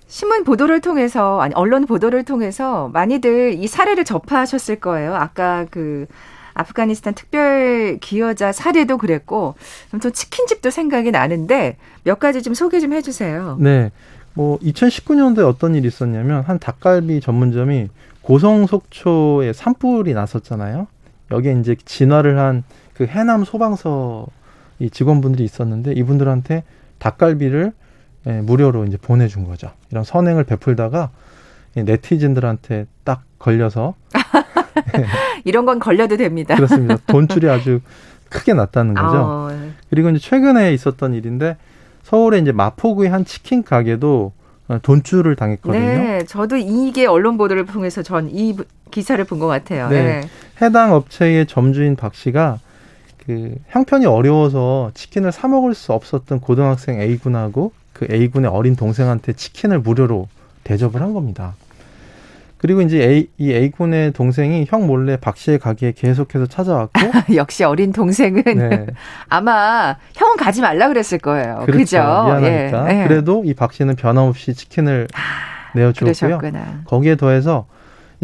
신문 0.09 0.45
보도를 0.45 0.81
통해서 0.81 1.41
아니 1.41 1.55
언론 1.55 1.87
보도를 1.87 2.25
통해서 2.25 2.89
많이들 2.93 3.55
이 3.55 3.67
사례를 3.67 4.05
접하셨을 4.05 4.77
거예요. 4.77 5.15
아까 5.15 5.67
그 5.71 6.07
아프가니스탄 6.55 7.15
특별 7.15 7.99
기여자 8.01 8.53
사례도 8.53 8.99
그랬고 8.99 9.55
좀 10.01 10.13
치킨집도 10.13 10.71
생각이 10.71 11.11
나는데 11.11 11.77
몇 12.05 12.19
가지 12.19 12.43
좀 12.43 12.55
소개 12.55 12.81
좀 12.81 12.93
해주세요. 12.93 13.59
네. 13.61 13.91
뭐 14.35 14.59
2019년도에 14.59 15.47
어떤 15.47 15.75
일이 15.75 15.89
있었냐면 15.89 16.43
한 16.43 16.59
닭갈비 16.59 17.21
전문점이 17.21 17.89
고성 18.23 18.67
속초에 18.67 19.53
산불이 19.53 20.15
났었잖아요. 20.15 20.87
여기에 21.31 21.61
이제 21.61 21.77
진화를 21.85 22.39
한 22.39 22.65
그 22.97 23.05
해남 23.07 23.45
소방서 23.45 24.27
이 24.79 24.91
직원분들이 24.91 25.45
있었는데 25.45 25.93
이분들한테 25.93 26.65
닭갈비를 26.99 27.73
예, 28.27 28.33
무료로 28.41 28.85
이제 28.87 28.97
보내준 28.97 29.45
거죠. 29.45 29.71
이런 29.91 30.03
선행을 30.05 30.45
베풀다가 30.45 31.11
네티즌들한테 31.75 32.87
딱 33.05 33.23
걸려서 33.39 33.95
이런 35.45 35.67
건 35.67 35.79
걸려도 35.79 36.17
됩니다. 36.17 36.55
그렇습니다. 36.57 36.97
돈줄이 37.07 37.49
아주 37.49 37.81
크게 38.29 38.55
났다는 38.55 38.95
거죠. 38.95 39.17
어. 39.19 39.49
그리고 39.91 40.11
이제 40.11 40.19
최근에 40.19 40.73
있었던 40.75 41.15
일인데 41.15 41.57
서울에 42.03 42.39
이제 42.39 42.53
마포구의 42.53 43.11
한 43.11 43.25
치킨 43.25 43.63
가게도 43.63 44.33
돈줄을 44.83 45.37
당했거든요. 45.37 45.81
네, 45.81 46.25
저도 46.25 46.57
이게 46.57 47.07
언론 47.07 47.37
보도를 47.37 47.67
통해서 47.67 48.03
전 48.03 48.29
이 48.31 48.57
기사를 48.91 49.23
본 49.25 49.39
것 49.39 49.47
같아요. 49.47 49.89
네. 49.89 50.03
네. 50.03 50.29
해당 50.63 50.93
업체의 50.95 51.47
점주인 51.47 51.95
박 51.97 52.15
씨가 52.15 52.59
그 53.27 53.57
형편이 53.71 54.07
어려워서 54.07 54.93
치킨을 54.95 55.33
사 55.33 55.49
먹을 55.49 55.75
수 55.75 55.93
없었던 55.93 56.39
고등학생 56.41 57.01
A군하고 57.01 57.73
그 57.93 58.07
A군의 58.11 58.51
어린 58.51 58.77
동생한테 58.77 59.33
치킨을 59.33 59.81
무료로 59.81 60.29
대접을 60.65 61.01
한 61.01 61.13
겁니다. 61.13 61.55
그리고 62.59 62.81
이제 62.83 63.03
A, 63.03 63.29
이 63.37 63.53
A군의 63.53 64.13
동생이 64.13 64.67
형 64.69 64.87
몰래 64.87 65.17
박 65.17 65.37
씨의 65.37 65.59
가게에 65.59 65.93
계속해서 65.93 66.47
찾아왔고 66.47 67.01
역시 67.37 67.65
어린 67.65 67.93
동생은 67.93 68.43
네. 68.45 68.87
아마 69.29 69.97
형은 70.15 70.37
가지 70.37 70.61
말라 70.63 70.89
그랬을 70.89 71.19
거예요. 71.19 71.63
그렇죠. 71.67 71.79
그죠? 71.79 71.99
미안하니까. 71.99 72.95
예. 73.03 73.09
그래도 73.09 73.43
이 73.45 73.55
박 73.55 73.73
씨는 73.73 73.97
변함없이 73.97 74.55
치킨을 74.55 75.09
아, 75.15 75.75
내어주었고요. 75.75 76.41
거기에 76.87 77.17
더해서 77.17 77.67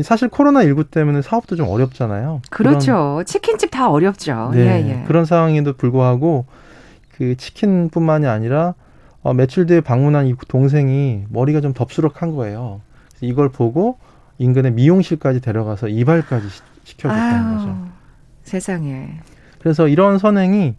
사실 0.03 0.29
코로나 0.29 0.63
19 0.63 0.85
때문에 0.85 1.23
사업도 1.23 1.57
좀 1.57 1.69
어렵잖아요. 1.69 2.43
그렇죠. 2.51 3.23
치킨집 3.27 3.71
다 3.71 3.91
어렵죠. 3.91 4.51
네, 4.53 4.61
예, 4.61 4.91
예. 4.91 5.05
그런 5.07 5.25
상황에도 5.25 5.75
불구하고 5.75 6.47
그 7.13 7.37
치킨뿐만이 7.37 8.27
아니라 8.27 8.75
어, 9.23 9.33
며칠 9.33 9.67
뒤에 9.67 9.81
방문한 9.81 10.27
이 10.27 10.35
동생이 10.49 11.25
머리가 11.29 11.61
좀 11.61 11.73
덥수룩한 11.73 12.35
거예요. 12.35 12.81
이걸 13.21 13.51
보고 13.51 13.99
인근의 14.39 14.73
미용실까지 14.73 15.41
데려가서 15.41 15.89
이발까지 15.89 16.47
시켜줬다는 16.85 17.57
거죠. 17.57 17.89
세상에. 18.43 19.21
그래서 19.61 19.87
이런 19.87 20.19
선행이 20.19 20.75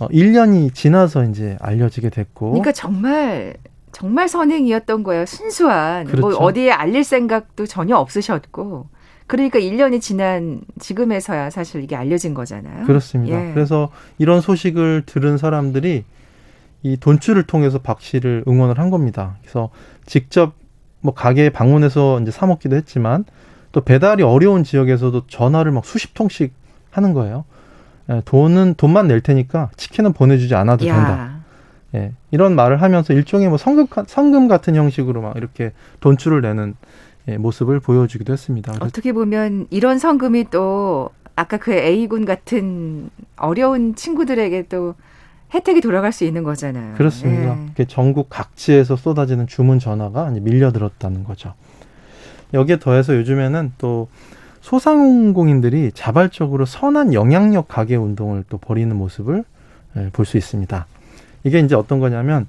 어, 0.00 0.08
1년이 0.08 0.74
지나서 0.74 1.24
이제 1.24 1.56
알려지게 1.60 2.10
됐고. 2.10 2.50
그러니까 2.50 2.72
정말 2.72 3.54
정말 3.92 4.28
선행이었던 4.28 5.02
거예요. 5.02 5.26
순수한. 5.26 6.04
뭐 6.04 6.12
그렇죠. 6.12 6.38
뭐 6.38 6.46
어디에 6.46 6.70
알릴 6.70 7.04
생각도 7.04 7.66
전혀 7.66 7.96
없으셨고. 7.96 8.88
그러니까 9.26 9.58
1년이 9.58 10.00
지난 10.00 10.60
지금에서야 10.78 11.50
사실 11.50 11.82
이게 11.82 11.96
알려진 11.96 12.34
거잖아요. 12.34 12.84
그렇습니다. 12.84 13.48
예. 13.48 13.54
그래서 13.54 13.90
이런 14.18 14.40
소식을 14.40 15.04
들은 15.06 15.38
사람들이 15.38 16.04
이 16.82 16.96
돈줄을 16.96 17.44
통해서 17.44 17.78
박 17.78 18.00
씨를 18.00 18.44
응원을 18.48 18.78
한 18.78 18.90
겁니다. 18.90 19.36
그래서 19.40 19.70
직접 20.04 20.54
뭐 21.00 21.14
가게에 21.14 21.50
방문해서 21.50 22.20
이제 22.20 22.30
사 22.30 22.46
먹기도 22.46 22.76
했지만 22.76 23.24
또 23.70 23.80
배달이 23.80 24.22
어려운 24.22 24.64
지역에서도 24.64 25.26
전화를 25.28 25.72
막 25.72 25.84
수십 25.84 26.14
통씩 26.14 26.52
하는 26.90 27.14
거예요. 27.14 27.44
예, 28.10 28.20
돈은 28.24 28.74
돈만 28.76 29.06
낼 29.06 29.20
테니까 29.20 29.70
치킨은 29.76 30.12
보내주지 30.12 30.54
않아도 30.54 30.86
야. 30.86 30.94
된다. 30.94 31.31
예, 31.94 32.12
이런 32.30 32.54
말을 32.54 32.80
하면서 32.80 33.12
일종의 33.12 33.48
뭐 33.48 33.58
성금, 33.58 33.86
성금 34.06 34.48
같은 34.48 34.74
형식으로 34.74 35.20
막 35.20 35.36
이렇게 35.36 35.72
돈줄을 36.00 36.40
내는 36.40 36.74
예, 37.28 37.36
모습을 37.36 37.80
보여주기도 37.80 38.32
했습니다. 38.32 38.72
어떻게 38.80 39.12
보면 39.12 39.66
이런 39.70 39.98
성금이 39.98 40.50
또 40.50 41.10
아까 41.36 41.56
그 41.56 41.72
A군 41.72 42.24
같은 42.24 43.10
어려운 43.36 43.94
친구들에게 43.94 44.66
또 44.68 44.94
혜택이 45.54 45.80
돌아갈 45.80 46.12
수 46.12 46.24
있는 46.24 46.42
거잖아요. 46.42 46.94
그렇습니다. 46.94 47.58
예. 47.78 47.84
전국 47.84 48.28
각지에서 48.30 48.96
쏟아지는 48.96 49.46
주문 49.46 49.78
전화가 49.78 50.30
밀려들었다는 50.30 51.24
거죠. 51.24 51.54
여기에 52.54 52.78
더해서 52.78 53.16
요즘에는 53.16 53.72
또 53.78 54.08
소상공인들이 54.60 55.92
자발적으로 55.92 56.64
선한 56.64 57.12
영향력 57.12 57.68
가게 57.68 57.96
운동을 57.96 58.44
또 58.48 58.58
벌이는 58.58 58.96
모습을 58.96 59.44
예, 59.96 60.08
볼수 60.12 60.38
있습니다. 60.38 60.86
이게 61.44 61.58
이제 61.60 61.74
어떤 61.74 61.98
거냐면 62.00 62.46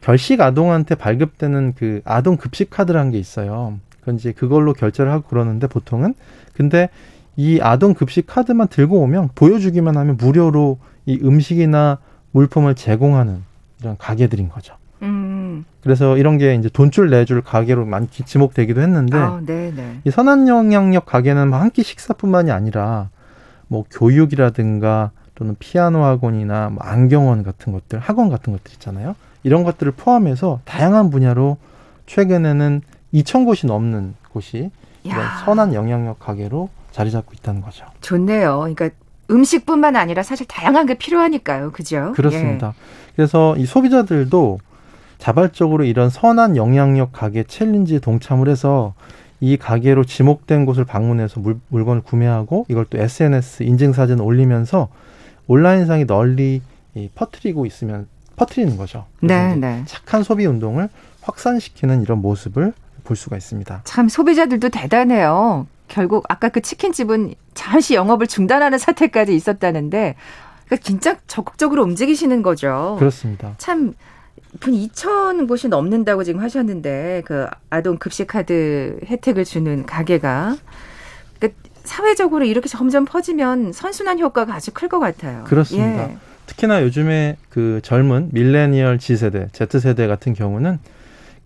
결식 0.00 0.40
아동한테 0.40 0.94
발급되는 0.94 1.74
그 1.76 2.00
아동 2.04 2.36
급식 2.36 2.70
카드라는 2.70 3.10
게 3.12 3.18
있어요. 3.18 3.78
그건 4.00 4.16
이제 4.16 4.32
그걸로 4.32 4.72
결제를 4.72 5.10
하고 5.10 5.24
그러는데 5.28 5.66
보통은 5.66 6.14
근데 6.54 6.88
이 7.36 7.60
아동 7.60 7.92
급식 7.94 8.26
카드만 8.26 8.68
들고 8.68 9.00
오면 9.00 9.30
보여주기만 9.34 9.96
하면 9.96 10.16
무료로 10.16 10.78
이 11.06 11.18
음식이나 11.22 11.98
물품을 12.32 12.74
제공하는 12.74 13.42
이런 13.80 13.96
가게들인 13.98 14.48
거죠. 14.48 14.74
음. 15.02 15.64
그래서 15.82 16.16
이런 16.16 16.38
게 16.38 16.54
이제 16.54 16.68
돈줄 16.68 17.10
내줄 17.10 17.42
가게로 17.42 17.84
많이 17.84 18.08
지목되기도 18.08 18.80
했는데 18.80 19.18
아, 19.18 19.40
네, 19.44 19.72
네. 19.74 20.00
이 20.04 20.10
선한 20.10 20.48
영향력 20.48 21.04
가게는 21.06 21.52
한 21.52 21.70
끼 21.70 21.82
식사뿐만이 21.82 22.50
아니라 22.50 23.10
뭐 23.68 23.84
교육이라든가 23.90 25.10
또는 25.36 25.54
피아노 25.58 26.02
학원이나 26.02 26.70
뭐 26.70 26.82
안경원 26.82 27.44
같은 27.44 27.72
것들, 27.72 28.00
학원 28.00 28.28
같은 28.28 28.52
것들 28.52 28.72
있잖아요. 28.72 29.14
이런 29.44 29.62
것들을 29.62 29.92
포함해서 29.92 30.60
다양한 30.64 31.10
분야로 31.10 31.58
최근에는 32.06 32.82
2천 33.14 33.44
곳이 33.44 33.66
넘는 33.66 34.14
곳이 34.32 34.70
이런 35.04 35.20
선한 35.44 35.74
영향력 35.74 36.18
가게로 36.18 36.68
자리 36.90 37.10
잡고 37.10 37.32
있다는 37.34 37.60
거죠. 37.60 37.84
좋네요. 38.00 38.58
그러니까 38.58 38.90
음식뿐만 39.30 39.94
아니라 39.94 40.22
사실 40.22 40.46
다양한 40.46 40.86
게 40.86 40.94
필요하니까요. 40.94 41.72
그죠? 41.72 42.12
그렇습니다. 42.16 42.68
예. 42.68 43.12
그래서 43.14 43.56
이 43.56 43.66
소비자들도 43.66 44.58
자발적으로 45.18 45.84
이런 45.84 46.10
선한 46.10 46.56
영향력 46.56 47.12
가게 47.12 47.44
챌린지에 47.44 48.00
동참을 48.00 48.48
해서 48.48 48.94
이 49.40 49.56
가게로 49.56 50.04
지목된 50.04 50.64
곳을 50.64 50.84
방문해서 50.84 51.40
물, 51.40 51.58
물건을 51.68 52.02
구매하고 52.02 52.66
이걸 52.68 52.86
또 52.86 52.98
SNS 52.98 53.64
인증 53.64 53.92
사진 53.92 54.20
올리면서 54.20 54.88
온라인상에 55.46 56.04
널리 56.04 56.62
이, 56.94 57.08
퍼트리고 57.14 57.66
있으면 57.66 58.08
퍼트리는 58.36 58.76
거죠. 58.76 59.06
네, 59.20 59.56
네. 59.56 59.82
착한 59.86 60.22
소비 60.22 60.46
운동을 60.46 60.88
확산시키는 61.22 62.02
이런 62.02 62.20
모습을 62.20 62.72
볼 63.04 63.16
수가 63.16 63.36
있습니다. 63.36 63.82
참 63.84 64.08
소비자들도 64.08 64.68
대단해요. 64.68 65.66
결국 65.88 66.24
아까 66.28 66.48
그 66.48 66.60
치킨집은 66.60 67.34
잠시 67.54 67.94
영업을 67.94 68.26
중단하는 68.26 68.78
사태까지 68.78 69.34
있었다는데 69.34 70.16
그러니까 70.66 70.84
진짜 70.84 71.16
적극적으로 71.26 71.82
움직이시는 71.84 72.42
거죠. 72.42 72.96
그렇습니다. 72.98 73.54
참. 73.58 73.94
분 74.60 74.72
2천 74.72 75.48
곳이 75.48 75.68
넘는다고 75.68 76.24
지금 76.24 76.40
하셨는데 76.40 77.22
그 77.26 77.46
아동 77.68 77.98
급식 77.98 78.26
카드 78.26 78.98
혜택을 79.04 79.44
주는 79.44 79.84
가게가 79.84 80.56
사회적으로 81.86 82.44
이렇게 82.44 82.68
점점 82.68 83.04
퍼지면 83.04 83.72
선순환 83.72 84.18
효과가 84.18 84.54
아주 84.54 84.72
클 84.72 84.88
것 84.88 84.98
같아요. 85.00 85.44
그렇습니다. 85.44 86.10
예. 86.10 86.16
특히나 86.46 86.82
요즘에 86.82 87.36
그 87.48 87.80
젊은 87.82 88.28
millennial 88.32 88.98
G세대, 88.98 89.48
Z세대 89.52 90.06
같은 90.06 90.32
경우는 90.34 90.78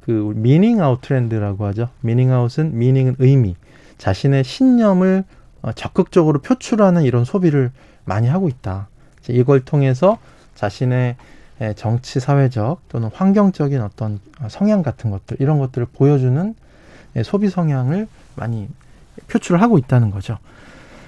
그 0.01 0.33
meaning 0.37 0.83
out 0.83 1.01
trend라고 1.01 1.65
하죠. 1.67 1.89
meaning 2.01 2.33
out은 2.33 2.77
meaning은 2.79 3.17
의미, 3.19 3.57
자신의 3.99 4.45
신념을 4.45 5.25
어, 5.63 5.73
적극적으로 5.73 6.41
표출하는 6.41 7.03
이런 7.03 7.25
소비를 7.25 7.71
많이 8.05 8.29
하고 8.29 8.49
있다. 8.49 8.89
이걸 9.29 9.61
통해서 9.61 10.19
자신의 10.55 11.17
정치 11.77 12.21
사회적 12.21 12.81
또는 12.89 13.11
환경적인 13.13 13.81
어떤 13.83 14.19
성향 14.49 14.83
같은 14.83 15.11
것들 15.11 15.37
이런 15.41 15.59
것들을 15.59 15.87
보여주는 15.93 16.55
소비 17.23 17.51
성향을 17.51 18.09
많이 18.37 18.67
표출을 19.29 19.61
하고 19.63 19.79
있다는 19.79 20.11
거죠. 20.11 20.39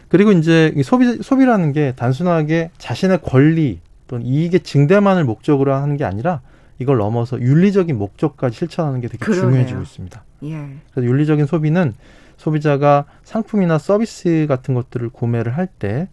그리고 0.08 0.32
이제 0.32 0.74
소비 0.84 1.22
소비라는 1.22 1.72
게 1.72 1.92
단순하게 1.96 2.70
자신의 2.78 3.22
권리 3.22 3.80
또는 4.08 4.26
이익의 4.26 4.60
증대만을 4.60 5.24
목적으로 5.24 5.74
하는 5.74 5.96
게 5.96 6.04
아니라 6.04 6.40
이걸 6.78 6.98
넘어서 6.98 7.40
윤리적인 7.40 7.96
목적까지 7.96 8.56
실천하는 8.56 9.00
게 9.00 9.08
되게 9.08 9.18
그러네요. 9.24 9.42
중요해지고 9.50 9.82
있습니다. 9.82 10.24
예. 10.44 10.68
그래서 10.92 11.08
윤리적인 11.08 11.46
소비는 11.46 11.94
소비자가 12.36 13.04
상품이나 13.24 13.78
서비스 13.78 14.46
같은 14.48 14.74
것들을 14.74 15.08
구매를 15.10 15.56
할 15.56 15.68
때 15.78 16.08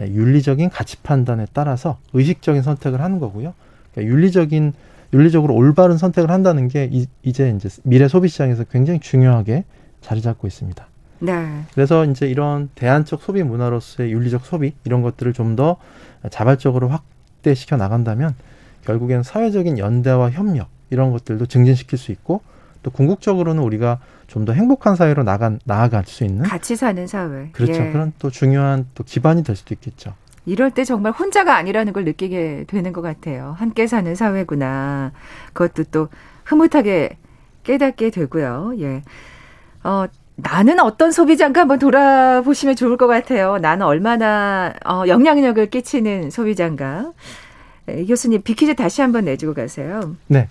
윤리적인 0.00 0.70
가치 0.70 0.96
판단에 0.98 1.46
따라서 1.52 1.98
의식적인 2.12 2.62
선택을 2.62 3.00
하는 3.00 3.18
거고요. 3.20 3.54
그러니까 3.92 4.12
윤리적인 4.12 4.72
윤리적으로 5.12 5.54
올바른 5.54 5.96
선택을 5.96 6.30
한다는 6.30 6.66
게 6.66 6.88
이, 6.90 7.06
이제 7.22 7.54
이제 7.56 7.68
미래 7.84 8.08
소비 8.08 8.28
시장에서 8.28 8.64
굉장히 8.64 8.98
중요하게 8.98 9.64
자리 10.00 10.20
잡고 10.20 10.48
있습니다. 10.48 10.84
네. 11.20 11.62
그래서 11.74 12.04
이제 12.04 12.26
이런 12.26 12.68
대안적 12.74 13.22
소비 13.22 13.42
문화로서의 13.42 14.12
윤리적 14.12 14.44
소비 14.46 14.74
이런 14.84 15.02
것들을 15.02 15.32
좀 15.32 15.56
더 15.56 15.76
자발적으로 16.30 16.88
확대시켜 16.88 17.76
나간다면 17.76 18.34
결국엔 18.84 19.22
사회적인 19.22 19.78
연대와 19.78 20.30
협력 20.30 20.68
이런 20.90 21.12
것들도 21.12 21.46
증진시킬 21.46 21.98
수 21.98 22.12
있고 22.12 22.40
또 22.82 22.90
궁극적으로는 22.90 23.62
우리가 23.62 23.98
좀 24.26 24.44
더 24.46 24.52
행복한 24.52 24.96
사회로 24.96 25.22
나가 25.22 25.52
나아갈 25.64 26.04
수 26.06 26.24
있는 26.24 26.42
같이 26.44 26.76
사는 26.76 27.06
사회 27.06 27.50
그렇죠 27.52 27.74
예. 27.74 27.90
그런 27.92 28.12
또 28.18 28.30
중요한 28.30 28.86
또 28.94 29.04
기반이 29.04 29.42
될 29.44 29.54
수도 29.56 29.74
있겠죠. 29.74 30.14
이럴 30.46 30.70
때 30.70 30.84
정말 30.84 31.12
혼자가 31.12 31.56
아니라는 31.56 31.92
걸 31.92 32.04
느끼게 32.04 32.64
되는 32.66 32.92
것 32.92 33.00
같아요. 33.00 33.54
함께 33.58 33.86
사는 33.86 34.14
사회구나. 34.14 35.12
그것도 35.52 35.84
또 35.90 36.08
흐뭇하게 36.44 37.16
깨닫게 37.62 38.10
되고요. 38.10 38.72
예. 38.80 39.02
어, 39.84 40.06
나는 40.36 40.80
어떤 40.80 41.12
소비자인가 41.12 41.60
한번 41.62 41.78
돌아보시면 41.78 42.76
좋을 42.76 42.96
것 42.96 43.06
같아요. 43.06 43.58
나는 43.58 43.86
얼마나 43.86 44.74
어, 44.84 45.04
영향력을 45.06 45.64
끼치는 45.70 46.30
소비자인가. 46.30 47.12
에, 47.88 48.04
교수님 48.04 48.42
비키즈 48.42 48.74
다시 48.74 49.00
한번 49.00 49.26
내주고 49.26 49.54
가세요. 49.54 50.16
네. 50.26 50.48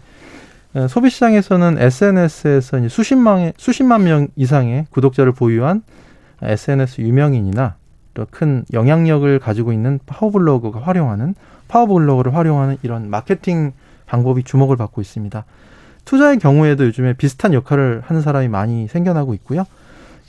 어, 0.73 0.87
소비 0.87 1.09
시장에서는 1.09 1.77
SNS에서 1.79 2.87
수십만 2.87 3.53
수십만 3.57 4.03
명 4.03 4.27
이상의 4.35 4.87
구독자를 4.89 5.33
보유한 5.33 5.83
SNS 6.41 7.01
유명인이나 7.01 7.75
큰 8.31 8.63
영향력을 8.71 9.39
가지고 9.39 9.73
있는 9.73 9.99
파워블로거가 10.05 10.79
활용하는 10.79 11.35
파워블로거를 11.67 12.35
활용하는 12.35 12.77
이런 12.83 13.09
마케팅 13.09 13.73
방법이 14.05 14.43
주목을 14.43 14.77
받고 14.77 15.01
있습니다. 15.01 15.43
투자의 16.05 16.37
경우에도 16.39 16.85
요즘에 16.85 17.13
비슷한 17.13 17.53
역할을 17.53 18.01
하는 18.05 18.21
사람이 18.21 18.47
많이 18.47 18.87
생겨나고 18.87 19.33
있고요. 19.35 19.65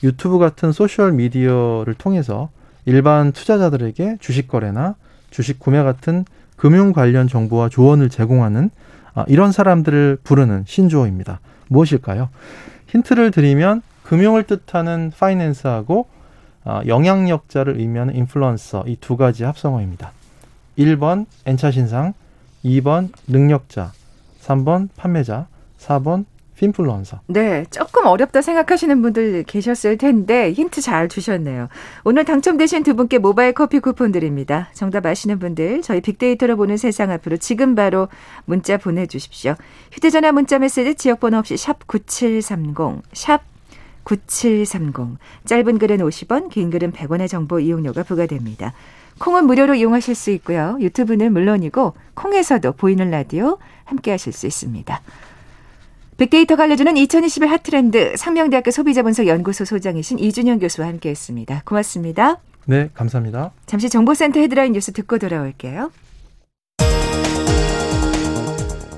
유튜브 0.03 0.39
같은 0.39 0.73
소셜 0.73 1.13
미디어를 1.13 1.95
통해서 1.95 2.51
일반 2.85 3.33
투자자들에게 3.33 4.19
주식 4.21 4.49
거래나 4.49 4.95
주식 5.31 5.59
구매 5.59 5.83
같은 5.83 6.25
금융 6.57 6.93
관련 6.93 7.27
정보와 7.29 7.69
조언을 7.69 8.09
제공하는 8.11 8.71
아, 9.15 9.25
이런 9.29 9.53
사람들을 9.53 10.19
부르는 10.23 10.65
신조어입니다. 10.67 11.41
무엇일까요? 11.69 12.29
힌트를 12.89 13.31
드리면 13.31 13.83
금융을 14.03 14.45
뜻하는 14.45 15.13
finance하고 15.19 16.07
아, 16.65 16.83
영향력자를 16.87 17.79
의미하는 17.79 18.15
인플루언서 18.15 18.85
이 18.87 18.97
두 19.01 19.17
가지 19.17 19.45
합성어입니다. 19.45 20.13
1번 20.79 21.27
엔차 21.47 21.71
신상, 21.71 22.15
2번 22.65 23.11
능력자, 23.27 23.93
3번 24.43 24.89
판매자, 24.97 25.47
4번 25.79 26.25
핀플루언서. 26.57 27.21
네, 27.27 27.65
조금 27.71 28.07
어렵다 28.07 28.41
생각하시는 28.41 29.03
분들 29.03 29.43
계셨을 29.45 29.99
텐데 29.99 30.53
힌트 30.53 30.81
잘 30.81 31.09
주셨네요. 31.09 31.69
오늘 32.05 32.25
당첨되신 32.25 32.85
두 32.85 32.95
분께 32.95 33.19
모바일 33.19 33.53
커피 33.53 33.81
쿠폰 33.81 34.13
드립니다. 34.13 34.71
정답 34.73 35.07
아시는 35.07 35.39
분들 35.39 35.83
저희 35.83 36.01
빅데이터로 36.01 36.57
보는 36.57 36.77
세상 36.77 37.11
앞으로 37.11 37.37
지금 37.39 37.75
바로 37.75 38.09
문자 38.45 38.77
보내주십시오. 38.77 39.57
휴대전화 39.93 40.33
문자 40.33 40.59
메시지 40.59 40.95
지역번호 40.95 41.39
없이 41.39 41.57
샵 41.57 41.87
9730, 41.87 43.03
샵 43.13 43.43
9730. 44.05 45.19
짧은 45.45 45.79
글은 45.79 45.99
50원, 45.99 46.51
긴 46.51 46.71
글은 46.71 46.93
100원의 46.93 47.29
정보 47.29 47.59
이용료가 47.59 48.03
부과됩니다. 48.05 48.73
콩은 49.19 49.47
무료로 49.47 49.75
이용하실 49.75 50.15
수 50.15 50.31
있고요. 50.33 50.77
유튜브는 50.81 51.33
물론이고 51.33 51.95
콩에서도 52.15 52.73
보이는 52.73 53.11
라디오 53.11 53.59
함께 53.85 54.11
하실 54.11 54.33
수 54.33 54.47
있습니다. 54.47 55.01
빅데이터가 56.17 56.65
알려주는 56.65 56.97
2021 56.97 57.49
핫트렌드 57.49 58.15
상명대학교 58.17 58.71
소비자분석연구소 58.71 59.65
소장이신 59.65 60.19
이준영 60.19 60.61
교수와 60.61 60.87
함께했습니다. 60.89 61.63
고맙습니다. 61.65 62.39
네, 62.67 62.89
감사합니다. 62.95 63.53
잠시 63.67 63.91
정보센터 63.91 64.41
헤드라인 64.41 64.73
뉴스 64.73 64.93
듣고 64.93 65.19
돌아올게요. 65.19 65.91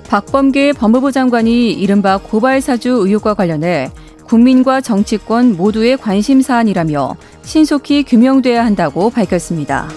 박범계 0.08 0.72
법무부 0.74 1.10
장관이 1.10 1.72
이른바 1.72 2.18
고발사주 2.18 2.90
의혹과 2.90 3.34
관련해 3.34 3.90
국민과 4.24 4.80
정치권 4.80 5.56
모두의 5.56 5.96
관심 5.96 6.40
사안이라며 6.40 7.16
신속히 7.42 8.04
규명돼야 8.04 8.64
한다고 8.64 9.10
밝혔습니다. 9.10 9.88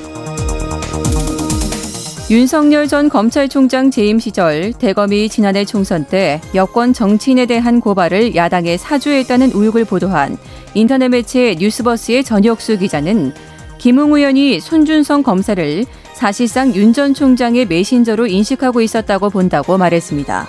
윤석열 2.29 2.87
전 2.87 3.09
검찰총장 3.09 3.89
재임 3.89 4.19
시절 4.19 4.71
대검이 4.73 5.29
지난해 5.29 5.65
총선 5.65 6.05
때 6.05 6.39
여권 6.53 6.93
정치인에 6.93 7.47
대한 7.47 7.81
고발을 7.81 8.35
야당에 8.35 8.77
사주했다는 8.77 9.49
의혹을 9.51 9.85
보도한 9.85 10.37
인터넷 10.75 11.09
매체 11.09 11.55
뉴스버스의 11.57 12.23
전혁수 12.23 12.77
기자는 12.77 13.33
김웅 13.79 14.13
의원이 14.13 14.59
손준성 14.59 15.23
검사를 15.23 15.85
사실상 16.13 16.75
윤 16.75 16.93
전 16.93 17.15
총장의 17.15 17.65
메신저로 17.65 18.27
인식하고 18.27 18.81
있었다고 18.81 19.31
본다고 19.31 19.79
말했습니다. 19.79 20.47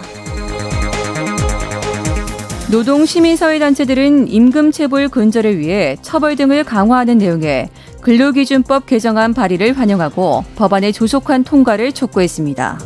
노동 2.71 3.07
시민사회단체들은 3.07 4.29
임금체불 4.29 5.09
근절을 5.09 5.59
위해 5.59 5.97
처벌 6.03 6.37
등을 6.37 6.63
강화하는 6.63 7.19
내용의 7.19 7.69
근로기준법 8.01 8.87
개정안 8.87 9.35
발의를 9.35 9.79
환영하고 9.79 10.45
법안의 10.57 10.93
조속한 10.93 11.45
통과를 11.45 11.93
촉구했습니다. 11.93 12.79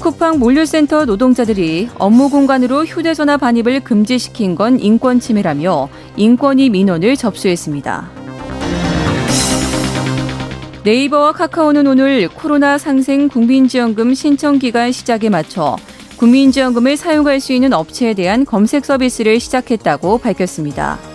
쿠팡 0.00 0.40
물류센터 0.40 1.04
노동자들이 1.04 1.88
업무 1.98 2.28
공간으로 2.28 2.84
휴대전화 2.84 3.36
반입을 3.36 3.80
금지시킨 3.80 4.56
건 4.56 4.80
인권 4.80 5.20
침해라며 5.20 5.88
인권위 6.16 6.70
민원을 6.70 7.16
접수했습니다. 7.16 8.10
네이버와 10.84 11.32
카카오는 11.32 11.86
오늘 11.86 12.28
코로나 12.28 12.78
상생 12.78 13.28
국민지원금 13.28 14.14
신청 14.14 14.58
기간 14.58 14.90
시작에 14.90 15.28
맞춰 15.28 15.76
국민지원금을 16.16 16.96
사용할 16.96 17.38
수 17.38 17.52
있는 17.52 17.72
업체에 17.72 18.14
대한 18.14 18.44
검색 18.44 18.84
서비스를 18.84 19.38
시작했다고 19.38 20.18
밝혔습니다. 20.18 21.11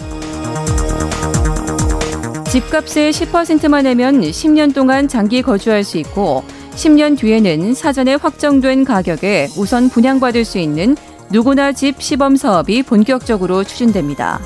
집값의 2.57 3.11
10%만 3.11 3.83
내면 3.83 4.19
10년 4.21 4.73
동안 4.73 5.07
장기 5.07 5.43
거주할 5.43 5.83
수 5.83 5.99
있고 5.99 6.43
10년 6.71 7.15
뒤에는 7.15 7.75
사전에 7.75 8.15
확정된 8.15 8.83
가격에 8.83 9.47
우선 9.57 9.89
분양받을 9.89 10.43
수 10.43 10.57
있는 10.57 10.97
누구나 11.29 11.71
집 11.71 12.01
시범 12.01 12.35
사업이 12.35 12.81
본격적으로 12.81 13.63
추진됩니다. 13.63 14.39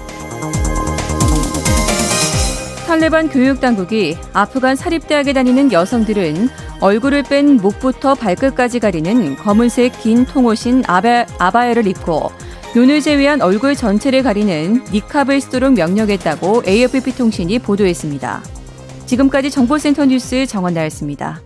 탈레반 2.86 3.30
교육 3.30 3.62
당국이 3.62 4.17
아프간 4.34 4.76
사립대학에 4.76 5.32
다니는 5.32 5.71
여성들은 5.71 6.50
얼굴을 6.82 7.24
뺀 7.24 7.56
목부터 7.58 8.15
발끝까지 8.15 8.82
가리는 8.82 9.38
검은색 9.38 10.02
긴 10.02 10.26
통옷인 10.26 10.84
아바, 10.86 11.28
아바야를 11.39 11.88
입고 11.88 12.30
눈을 12.74 13.02
제외한 13.02 13.42
얼굴 13.42 13.76
전체를 13.76 14.24
가리는 14.24 14.82
니캅을 14.94 15.42
쓰도록 15.42 15.74
명령했다고 15.74 16.64
AFP 16.66 17.16
통신이 17.16 17.60
보도했습니다. 17.60 18.42
지금까지 19.06 19.52
정보센터 19.52 20.06
뉴스 20.06 20.46
정원 20.46 20.74
나였습니다. 20.74 21.42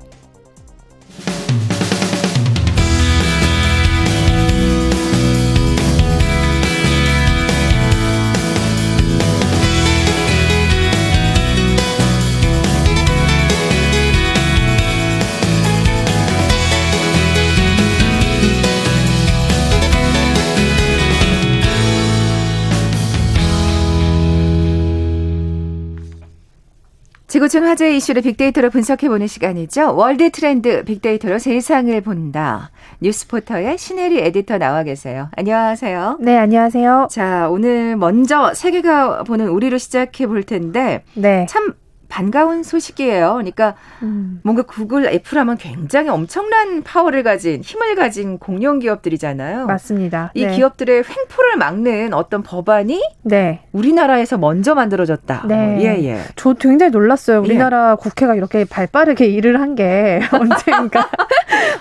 지구촌 27.36 27.66
화제 27.66 27.94
이슈를 27.94 28.22
빅데이터로 28.22 28.70
분석해보는 28.70 29.28
시간이죠. 29.28 29.94
world 29.98 30.30
trend 30.30 30.86
빅데이터로 30.86 31.38
세상을 31.38 32.00
본다. 32.00 32.72
뉴스포터의 33.02 33.78
신혜리 33.78 34.20
에디터 34.20 34.58
나와 34.58 34.84
계세요. 34.84 35.28
안녕하세요. 35.36 36.20
네, 36.22 36.38
안녕하세요. 36.38 37.10
자, 37.12 37.50
오늘 37.50 37.98
먼저 37.98 38.54
세계가 38.54 39.24
보는 39.24 39.50
우리로 39.50 39.78
시작해 39.78 40.28
볼 40.28 40.44
텐데 40.44 41.04
네. 41.14 41.46
참 41.50 41.74
반가운 42.10 42.64
소식이에요. 42.64 43.34
그러니까 43.34 43.76
음. 44.02 44.40
뭔가 44.44 44.64
구글, 44.64 45.06
애플 45.08 45.38
하면 45.38 45.58
굉장히 45.58 46.10
엄청난 46.10 46.82
파워를 46.84 47.24
가진 47.24 47.62
힘을 47.62 47.96
가진 47.96 48.38
공룡 48.38 48.80
기업들이잖아요. 48.80 49.66
맞습니다. 49.68 50.32
이 50.34 50.46
네. 50.46 50.56
기업들의 50.56 51.04
횡포를 51.04 51.58
막는 51.58 52.14
어떤 52.14 52.44
법안이 52.44 53.02
네. 53.24 53.62
우리나라에서 53.72 54.38
먼저 54.38 54.76
만들어졌다. 54.76 55.44
네. 55.48 55.56
어, 55.56 55.80
예, 55.82 56.04
예. 56.06 56.20
저 56.36 56.54
굉장히 56.54 56.92
놀랐어요. 56.92 57.38
예. 57.38 57.40
우리나라 57.40 57.92
예. 57.92 57.96
국회가 58.02 58.36
이렇게 58.36 58.66
발빠르게 58.66 59.26
일을 59.28 59.60
한 59.62 59.76
게 59.76 60.22
언제인가. 60.32 61.10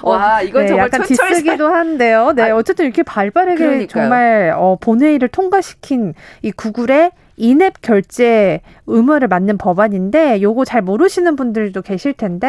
와, 0.03 0.43
이건 0.43 0.63
네, 0.63 0.69
정말 0.69 0.87
약간 0.87 1.03
디쓰기도 1.07 1.69
한데요. 1.69 2.33
네, 2.35 2.51
아, 2.51 2.57
어쨌든 2.57 2.87
이렇게 2.87 3.03
발빠르게 3.05 3.57
그러니까요. 3.57 3.87
정말 3.87 4.53
어, 4.57 4.77
본회의를 4.81 5.29
통과시킨 5.29 6.15
이 6.43 6.51
구글의 6.51 7.13
인앱 7.37 7.83
결제 7.83 8.61
의무를 8.87 9.29
맞는 9.29 9.59
법안인데 9.59 10.41
요거 10.43 10.65
잘 10.65 10.83
모르시는 10.83 11.37
분들도 11.37 11.83
계실 11.83 12.13
텐데 12.13 12.49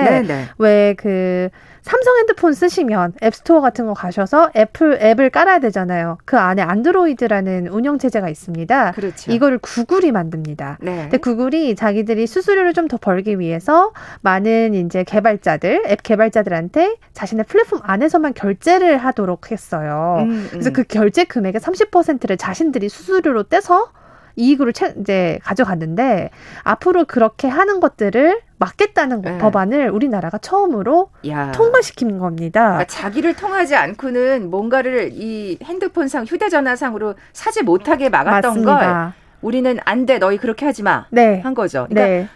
왜 0.57 0.95
그 0.97 1.49
삼성 1.81 2.17
핸드폰 2.17 2.53
쓰시면 2.53 3.13
앱스토어 3.21 3.61
같은 3.61 3.85
거 3.85 3.93
가셔서 3.93 4.49
애플 4.55 4.99
앱을 4.99 5.29
깔아야 5.29 5.59
되잖아요. 5.59 6.17
그 6.25 6.35
안에 6.35 6.63
안드로이드라는 6.63 7.67
운영 7.67 7.99
체제가 7.99 8.27
있습니다. 8.27 8.91
그렇죠. 8.93 9.31
이거를 9.31 9.59
구글이 9.59 10.11
만듭니다. 10.11 10.79
네. 10.81 11.01
근데 11.03 11.17
구글이 11.17 11.75
자기들이 11.75 12.25
수수료를 12.27 12.73
좀 12.73 12.85
더 12.87 12.97
벌기 12.97 13.39
위해서 13.39 13.93
많은 14.21 14.75
이제 14.75 15.03
개발자들, 15.03 15.85
앱 15.87 16.03
개발자들한테 16.03 16.97
자신의 17.13 17.45
플랫폼 17.47 17.79
안에서만 17.81 18.33
결제를 18.35 18.97
하도록 18.99 19.51
했어요. 19.51 20.17
음, 20.19 20.29
음. 20.29 20.47
그래서 20.51 20.71
그 20.71 20.83
결제 20.83 21.23
금액의 21.23 21.61
30%를 21.61 22.37
자신들이 22.37 22.89
수수료로 22.89 23.43
떼서 23.43 23.91
이익으로 24.35 24.71
채, 24.71 24.93
이제 24.99 25.39
가져갔는데 25.43 26.29
앞으로 26.63 27.05
그렇게 27.05 27.47
하는 27.47 27.79
것들을 27.79 28.41
막겠다는 28.57 29.21
네. 29.21 29.37
법안을 29.37 29.89
우리나라가 29.89 30.37
처음으로 30.37 31.09
야. 31.27 31.51
통과시킨 31.51 32.17
겁니다. 32.19 32.61
그러니까 32.63 32.85
자기를 32.85 33.35
통하지 33.35 33.75
않고는 33.75 34.49
뭔가를 34.49 35.11
이 35.13 35.57
핸드폰상 35.63 36.25
휴대전화상으로 36.25 37.15
사지 37.33 37.63
못하게 37.63 38.09
막았던 38.09 38.41
맞습니다. 38.41 38.77
걸 38.77 39.13
우리는 39.41 39.77
안 39.85 40.05
돼, 40.05 40.17
너희 40.17 40.37
그렇게 40.37 40.65
하지 40.65 40.83
마. 40.83 41.05
네. 41.11 41.41
한 41.41 41.53
거죠. 41.53 41.87
그러니까 41.89 42.07
네. 42.07 42.29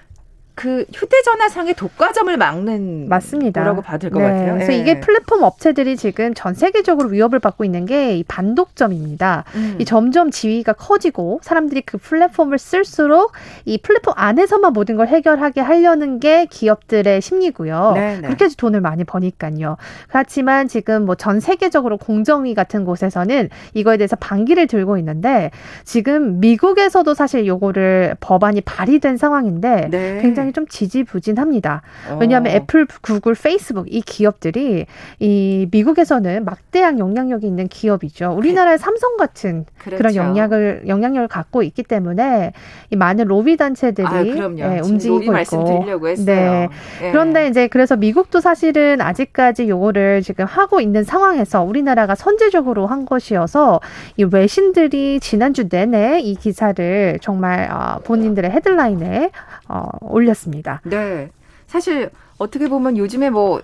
그 0.60 0.84
휴대전화상의 0.94 1.74
독과점을 1.76 2.36
막는 2.36 3.08
맞습니다. 3.08 3.62
거라고 3.62 3.82
받을 3.82 4.10
것 4.10 4.20
네. 4.20 4.26
같아요. 4.26 4.54
그래서 4.56 4.72
네. 4.74 4.78
이게 4.80 5.00
플랫폼 5.00 5.42
업체들이 5.44 5.96
지금 5.96 6.34
전 6.34 6.54
세계적으로 6.54 7.08
위협을 7.10 7.40
받고 7.40 7.64
있는 7.64 7.86
게 7.86 8.10
이 8.10 8.24
반독점입니다. 8.24 9.44
음. 9.56 9.76
이 9.80 9.86
점점 9.86 10.32
지위가 10.32 10.74
커지고 10.74 11.40
사람들이 11.44 11.82
그 11.82 11.98
플랫폼을 11.98 12.58
쓸수록 12.58 13.32
이 13.66 13.78
플랫폼 13.78 14.14
안에서만 14.18 14.74
모든 14.74 14.96
걸 14.98 15.08
해결하게 15.08 15.62
하려는 15.62 16.20
게 16.20 16.46
기업들의 16.46 17.22
심리고요. 17.22 17.92
네네. 17.96 18.16
네. 18.22 18.28
그렇게 18.28 18.46
해서 18.46 18.56
돈을 18.58 18.82
많이 18.82 19.04
버니까요. 19.04 19.78
그렇지만 20.10 20.68
지금 20.68 21.06
뭐 21.06 21.16
전 21.16 21.40
세계적으로 21.42 21.98
공정위 21.98 22.54
같은 22.56 22.86
곳에서는 22.86 23.50
이거에 23.74 23.98
대해서 23.98 24.16
반기를 24.16 24.68
들고 24.68 24.98
있는데 24.98 25.52
지금 25.84 26.40
미국에서도 26.40 27.14
사실 27.14 27.46
요거를 27.46 28.16
법안이 28.22 28.62
발의된 28.62 29.18
상황인데 29.18 29.90
네. 29.92 30.20
굉장히 30.22 30.49
굉장히 30.50 30.54
좀 30.54 30.68
지지부진합니다. 30.68 31.82
왜냐하면 32.20 32.54
어. 32.54 32.56
애플, 32.56 32.86
구글, 33.02 33.34
페이스북 33.34 33.94
이 33.94 34.02
기업들이 34.02 34.86
이 35.20 35.68
미국에서는 35.72 36.46
막대한 36.46 37.00
영향력이 37.00 37.46
있는 37.48 37.68
기업이죠. 37.68 38.34
우리나라의 38.38 38.78
그 38.78 38.84
삼성 38.84 39.18
같은 39.18 39.66
그렇죠. 39.80 39.98
그런 39.98 40.16
영향을 40.16 40.84
영향력을 40.88 41.28
갖고 41.28 41.64
있기 41.64 41.84
때문에 41.84 42.54
이 42.92 42.96
많은 42.96 43.26
로비 43.26 43.58
단체들이 43.58 44.08
아, 44.08 44.24
예, 44.26 44.80
움직이고 44.80 45.22
있고. 45.22 45.32
말씀드리려고 45.32 46.08
했어요. 46.08 46.26
네. 46.26 46.68
예. 47.04 47.12
그런데 47.12 47.48
이제 47.48 47.68
그래서 47.68 47.96
미국도 47.96 48.42
사실은 48.42 49.02
아직까지 49.02 49.70
요거를 49.70 50.22
지금 50.22 50.46
하고 50.46 50.82
있는 50.82 51.04
상황에서 51.04 51.64
우리나라가 51.64 52.16
선제적으로 52.16 52.88
한 52.88 53.06
것이어서 53.06 53.80
이 54.18 54.24
외신들이 54.24 55.20
지난주 55.20 55.68
내내 55.70 56.20
이 56.20 56.36
기사를 56.36 57.20
정말 57.22 57.70
어, 57.72 58.00
본인들의 58.04 58.52
헤드라인에 58.52 59.32
어, 59.68 59.88
올렸 60.02 60.39
습니다. 60.40 60.82
네. 60.86 61.30
사실 61.68 62.10
어떻게 62.38 62.68
보면 62.68 62.98
요즘에 62.98 63.30
뭐 63.30 63.62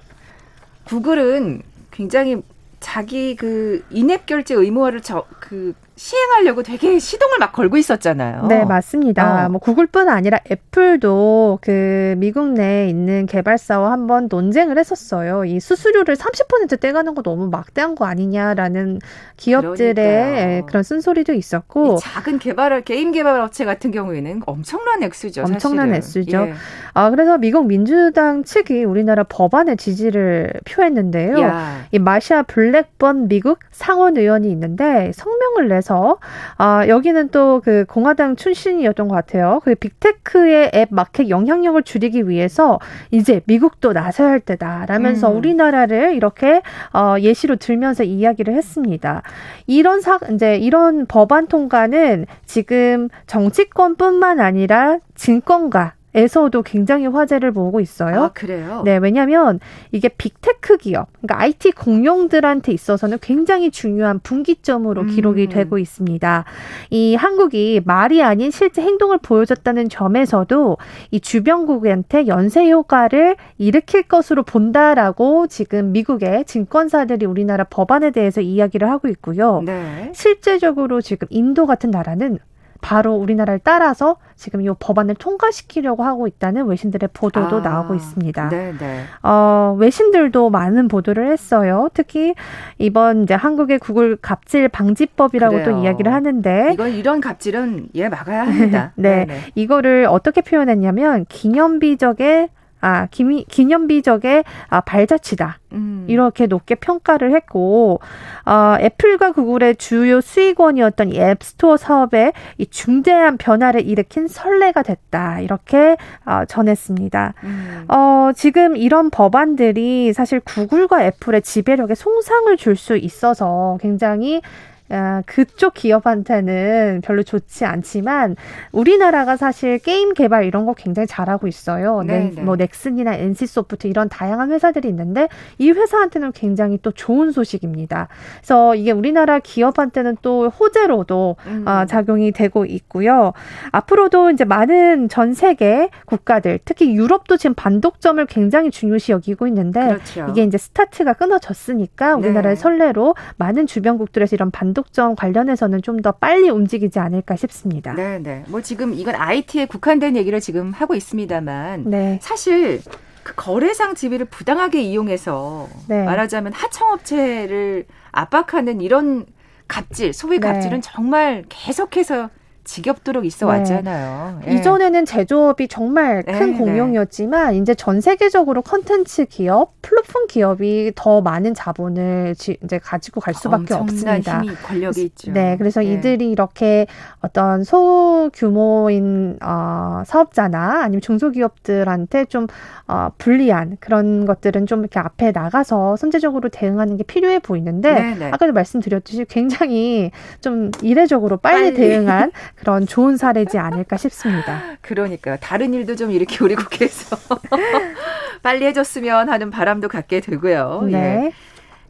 구글은 0.86 1.64
굉장히 1.92 2.42
자기 2.80 3.36
그 3.36 3.84
인앱 3.90 4.26
결제 4.26 4.54
의무화를 4.54 5.02
저 5.02 5.26
그 5.48 5.74
시행하려고 5.96 6.62
되게 6.62 7.00
시동을 7.00 7.38
막 7.40 7.54
걸고 7.54 7.78
있었잖아요. 7.78 8.48
네, 8.48 8.66
맞습니다. 8.66 9.46
어. 9.46 9.50
뭐 9.50 9.60
구글뿐 9.60 10.10
아니라 10.10 10.40
애플도 10.52 11.60
그 11.62 12.16
미국 12.18 12.50
내에 12.50 12.90
있는 12.90 13.26
개발사와 13.26 13.92
한번 13.92 14.28
논쟁을 14.30 14.78
했었어요. 14.78 15.46
이 15.46 15.60
수수료를 15.62 16.16
30% 16.16 16.80
떼가는 16.82 17.16
거 17.16 17.22
너무 17.22 17.48
막대한 17.50 17.96
거 17.96 18.06
아니냐라는 18.06 19.00
기업들의 19.38 19.94
그러니까요. 19.94 20.66
그런 20.66 20.84
쓴소리도 20.84 21.34
있었고 21.34 21.98
작은 21.98 22.40
개발 22.40 22.82
게임 22.82 23.12
개발 23.12 23.40
업체 23.40 23.64
같은 23.64 23.92
경우에는 23.92 24.42
엄청난 24.46 25.02
액수죠. 25.02 25.44
엄청난 25.44 25.88
사실은. 25.90 25.96
액수죠. 25.96 26.38
예. 26.48 26.54
아 26.94 27.10
그래서 27.10 27.38
미국 27.38 27.68
민주당 27.68 28.44
측이 28.44 28.84
우리나라 28.84 29.24
법안에 29.24 29.76
지지를 29.78 30.52
표했는데요. 30.66 31.40
야. 31.40 31.86
이 31.92 32.00
마샤 32.00 32.44
블랙번 32.44 33.28
미국 33.30 33.60
상원 33.72 34.18
의원이 34.18 34.50
있는데 34.52 35.12
성명을 35.14 35.70
내서 35.70 35.85
해서 35.86 36.18
아, 36.58 36.88
여기는 36.88 37.30
또 37.30 37.56
그 37.66 37.84
공화당 37.88 38.36
출신이었던 38.36 39.08
것 39.08 39.16
같아요. 39.16 39.60
그 39.64 39.74
빅테크의 39.74 40.72
앱 40.76 40.90
마켓 40.92 41.30
영향력을 41.30 41.82
줄이기 41.82 42.30
위해서 42.30 42.80
이제 43.10 43.42
미국도 43.46 43.92
나서야 43.94 44.30
할 44.30 44.40
때다라면서 44.40 45.32
음. 45.32 45.38
우리나라를 45.38 46.14
이렇게 46.14 46.62
어, 46.94 47.16
예시로 47.20 47.56
들면서 47.56 48.04
이야기를 48.04 48.54
했습니다. 48.54 49.24
이런 49.66 50.02
사 50.02 50.20
이제 50.32 50.58
이런 50.58 51.08
법안 51.08 51.48
통과는 51.48 52.28
지금 52.46 53.10
정치권뿐만 53.26 54.40
아니라 54.40 55.00
증권가 55.16 55.95
에서도 56.16 56.64
굉장히 56.64 57.08
화제를 57.08 57.52
모으고 57.52 57.82
있어요. 57.82 58.24
아, 58.24 58.30
그래요? 58.30 58.82
네, 58.86 58.98
왜냐하면 58.98 59.60
이게 59.92 60.08
빅테크 60.08 60.78
기업, 60.78 61.10
그러니까 61.22 61.42
IT 61.42 61.72
공룡들한테 61.74 62.72
있어서는 62.72 63.18
굉장히 63.22 63.70
중요한 63.70 64.20
분기점으로 64.20 65.02
음. 65.02 65.08
기록이 65.08 65.48
되고 65.48 65.78
있습니다. 65.78 66.46
이 66.90 67.16
한국이 67.16 67.82
말이 67.84 68.24
아닌 68.24 68.50
실제 68.50 68.82
행동을 68.82 69.18
보여줬다는 69.18 69.90
점에서도 69.90 70.78
이 71.12 71.20
주변국한테 71.20 72.28
연쇄 72.28 72.70
효과를 72.72 73.36
일으킬 73.58 74.04
것으로 74.04 74.44
본다라고 74.44 75.48
지금 75.48 75.92
미국의 75.92 76.46
증권사들이 76.46 77.26
우리나라 77.26 77.66
법안에 77.66 78.12
대해서 78.12 78.40
이야기를 78.40 78.90
하고 78.90 79.10
있고요. 79.10 79.62
네. 79.66 80.12
실제적으로 80.14 81.02
지금 81.02 81.28
인도 81.30 81.66
같은 81.66 81.92
나라는 81.92 82.40
바로 82.86 83.16
우리나라를 83.16 83.60
따라서 83.64 84.18
지금 84.36 84.62
이 84.62 84.70
법안을 84.80 85.16
통과시키려고 85.16 86.04
하고 86.04 86.28
있다는 86.28 86.68
외신들의 86.68 87.10
보도도 87.14 87.58
아, 87.58 87.62
나오고 87.62 87.96
있습니다. 87.96 88.50
네네. 88.50 88.78
네. 88.78 89.04
어, 89.24 89.76
외신들도 89.80 90.52
많은 90.52 90.88
보도를 90.88 91.32
했어요. 91.32 91.90
특히 91.96 92.36
이번 92.78 93.24
이제 93.24 93.34
한국의 93.34 93.80
구글 93.80 94.18
갑질 94.18 94.70
방지법이라고 94.70 95.56
그래요. 95.56 95.72
또 95.72 95.82
이야기를 95.82 96.14
하는데 96.14 96.70
이건 96.74 96.92
이런 96.92 97.22
갑질은 97.22 97.90
예 97.96 98.08
막아야 98.08 98.46
합니다. 98.46 98.92
네, 98.98 99.26
네네. 99.26 99.40
이거를 99.56 100.06
어떻게 100.08 100.42
표현했냐면 100.42 101.26
기념비적의 101.28 102.50
아, 102.86 103.08
기미, 103.10 103.46
기념비적의 103.46 104.44
아, 104.70 104.82
발자취다. 104.82 105.58
음. 105.74 106.06
이렇게 106.08 106.46
높게 106.46 106.76
평가를 106.76 107.34
했고, 107.34 108.00
어, 108.46 108.76
애플과 108.80 109.32
구글의 109.32 109.78
주요 109.78 110.22
수익원이었던 110.22 111.12
이 111.12 111.20
앱스토어 111.20 111.78
사업에 111.78 112.32
이 112.60 112.68
중대한 112.68 113.38
변화를 113.38 113.88
일으킨 113.88 114.28
선례가 114.28 114.84
됐다. 114.84 115.40
이렇게 115.40 115.98
어, 116.28 116.46
전했습니다. 116.48 117.34
음. 117.44 117.86
어, 117.88 118.30
지금 118.36 118.78
이런 118.78 119.10
법안들이 119.10 120.14
사실 120.14 120.40
구글과 120.42 121.06
애플의 121.06 121.42
지배력에 121.42 121.96
손상을 121.96 122.56
줄 122.58 122.76
수 122.76 122.98
있어서 122.98 123.78
굉장히 123.82 124.42
아, 124.90 125.24
그쪽 125.26 125.74
기업한테는 125.74 127.02
별로 127.04 127.24
좋지 127.24 127.66
않지만 127.66 128.36
우리나라가 128.72 129.36
사실 129.36 129.80
게임 129.80 130.14
개발 130.14 130.46
이런 130.46 130.66
거 130.66 130.74
굉장히 130.74 131.08
잘하고 131.08 131.48
있어요. 131.48 132.04
네, 132.04 132.32
네. 132.36 132.42
뭐 132.42 132.56
넥슨이나 132.56 133.16
NC 133.16 133.48
소프트 133.48 133.88
이런 133.88 134.10
다양한 134.10 134.52
회사들이 134.52 134.88
있는데 134.90 135.28
이 135.58 135.72
회사한테는 135.72 136.34
굉장히 136.34 136.78
또 136.84 136.92
좋은 136.92 137.32
소식입니다. 137.32 138.10
그래서 138.38 138.76
이게 138.76 138.92
우리나라 138.92 139.40
기업한테는 139.40 140.18
또 140.22 140.50
호재로도 140.50 141.36
음. 141.48 141.68
어, 141.68 141.86
작용이 141.86 142.32
되고 142.32 142.64
있고요. 142.66 143.34
앞으로도 143.72 144.30
이제 144.30 144.46
많은 144.46 145.10
전 145.10 145.34
세계 145.34 145.90
국가들, 146.06 146.60
특히 146.64 146.96
유럽도 146.96 147.38
지금 147.38 147.56
반독점을 147.56 148.24
굉장히 148.28 148.70
중요시 148.70 149.14
여기고 149.14 149.48
있는데 149.48 149.88
그렇죠. 149.88 150.28
이게 150.30 150.44
이제 150.44 150.60
스타트가 150.60 151.14
끊어졌으니까 151.14 152.16
우리나라의 152.16 152.56
네. 152.56 152.62
선례로 152.62 153.16
많은 153.38 153.66
주변국들에서 153.66 154.36
이런 154.36 154.52
반 154.52 154.75
단독점 154.76 155.16
관련해서는 155.16 155.82
좀 155.82 155.96
더 156.06 156.12
빨리 156.12 156.50
움직이지 156.50 157.00
않을까 157.00 157.36
싶습니다. 157.38 157.94
네, 157.94 158.20
네. 158.20 158.44
뭐 158.48 158.62
지금 158.62 158.94
이건 158.94 159.16
IT에 159.16 159.66
국한된 159.66 160.16
얘기를 160.18 160.40
지금 160.42 160.72
하고 160.72 160.94
있습니다만 160.94 161.90
네. 161.90 162.20
사실 162.22 162.82
그 163.24 163.34
거래상 163.34 163.96
지위를 163.96 164.26
부당하게 164.26 164.82
이용해서 164.82 165.70
네. 165.88 166.04
말하자면 166.04 166.52
하청업체를 166.54 167.86
압박하는 168.12 168.82
이런 168.82 169.26
갑질, 169.68 170.14
소위 170.14 170.40
네. 170.40 170.48
갑질은 170.48 170.82
정말 170.82 171.46
계속해서 171.48 172.30
지겹도록 172.66 173.26
있어 173.26 173.46
네. 173.46 173.60
왔잖아요. 173.60 174.42
네. 174.46 174.56
이전에는 174.56 175.06
제조업이 175.06 175.68
정말 175.68 176.24
큰 176.24 176.34
네, 176.34 176.46
네, 176.48 176.58
공룡이었지만 176.58 177.56
이제 177.56 177.74
전 177.74 178.02
세계적으로 178.02 178.62
컨텐츠 178.62 179.26
기업, 179.26 179.82
플랫폼 179.82 180.28
기업이 180.28 180.92
더 180.96 181.22
많은 181.22 181.54
자본을 181.54 182.36
지, 182.36 182.58
이제 182.64 182.80
가지고 182.80 183.22
갈 183.22 183.34
수밖에 183.34 183.74
없습니다. 183.74 184.42
힘이 184.42 184.56
권력이 184.56 185.04
있죠. 185.04 185.32
네, 185.32 185.56
그래서 185.58 185.80
네. 185.82 185.94
이들이 185.94 186.30
이렇게 186.30 186.88
어떤 187.22 187.64
소규모인 187.64 189.38
어, 189.42 190.04
사업자나 190.06 190.82
아니면 190.84 191.02
중소기업들한테 191.02 192.26
좀 192.26 192.48
어, 192.88 193.10
불리한 193.18 193.78
그런 193.80 194.26
것들은 194.26 194.66
좀 194.66 194.80
이렇게 194.82 195.00
앞에 195.00 195.32
나가서 195.32 195.96
선제적으로 195.96 196.50
대응하는 196.50 196.98
게 196.98 197.04
필요해 197.04 197.40
보이는데. 197.40 198.16
네. 198.16 198.32
아까도 198.32 198.54
말씀드렸듯이 198.54 199.26
굉장히 199.26 200.12
좀 200.42 200.72
이례적으로 200.82 201.38
빨리, 201.38 201.72
빨리. 201.72 201.76
대응한 201.76 202.32
그런 202.56 202.88
좋은 202.88 203.18
사례지 203.18 203.58
않을까 203.58 203.98
싶습니다. 203.98 204.62
그러니까 204.82 205.38
다른 205.38 205.74
일도 205.74 205.96
좀 205.96 206.12
이렇게 206.12 206.44
우리 206.44 206.56
국회에서 206.56 207.18
빨리 208.42 208.66
해줬으면 208.66 209.30
하는 209.30 209.50
바람도 209.50 209.88
갖게 209.88 210.20
되고요. 210.22 210.88
네. 210.90 210.98
예. 210.98 211.32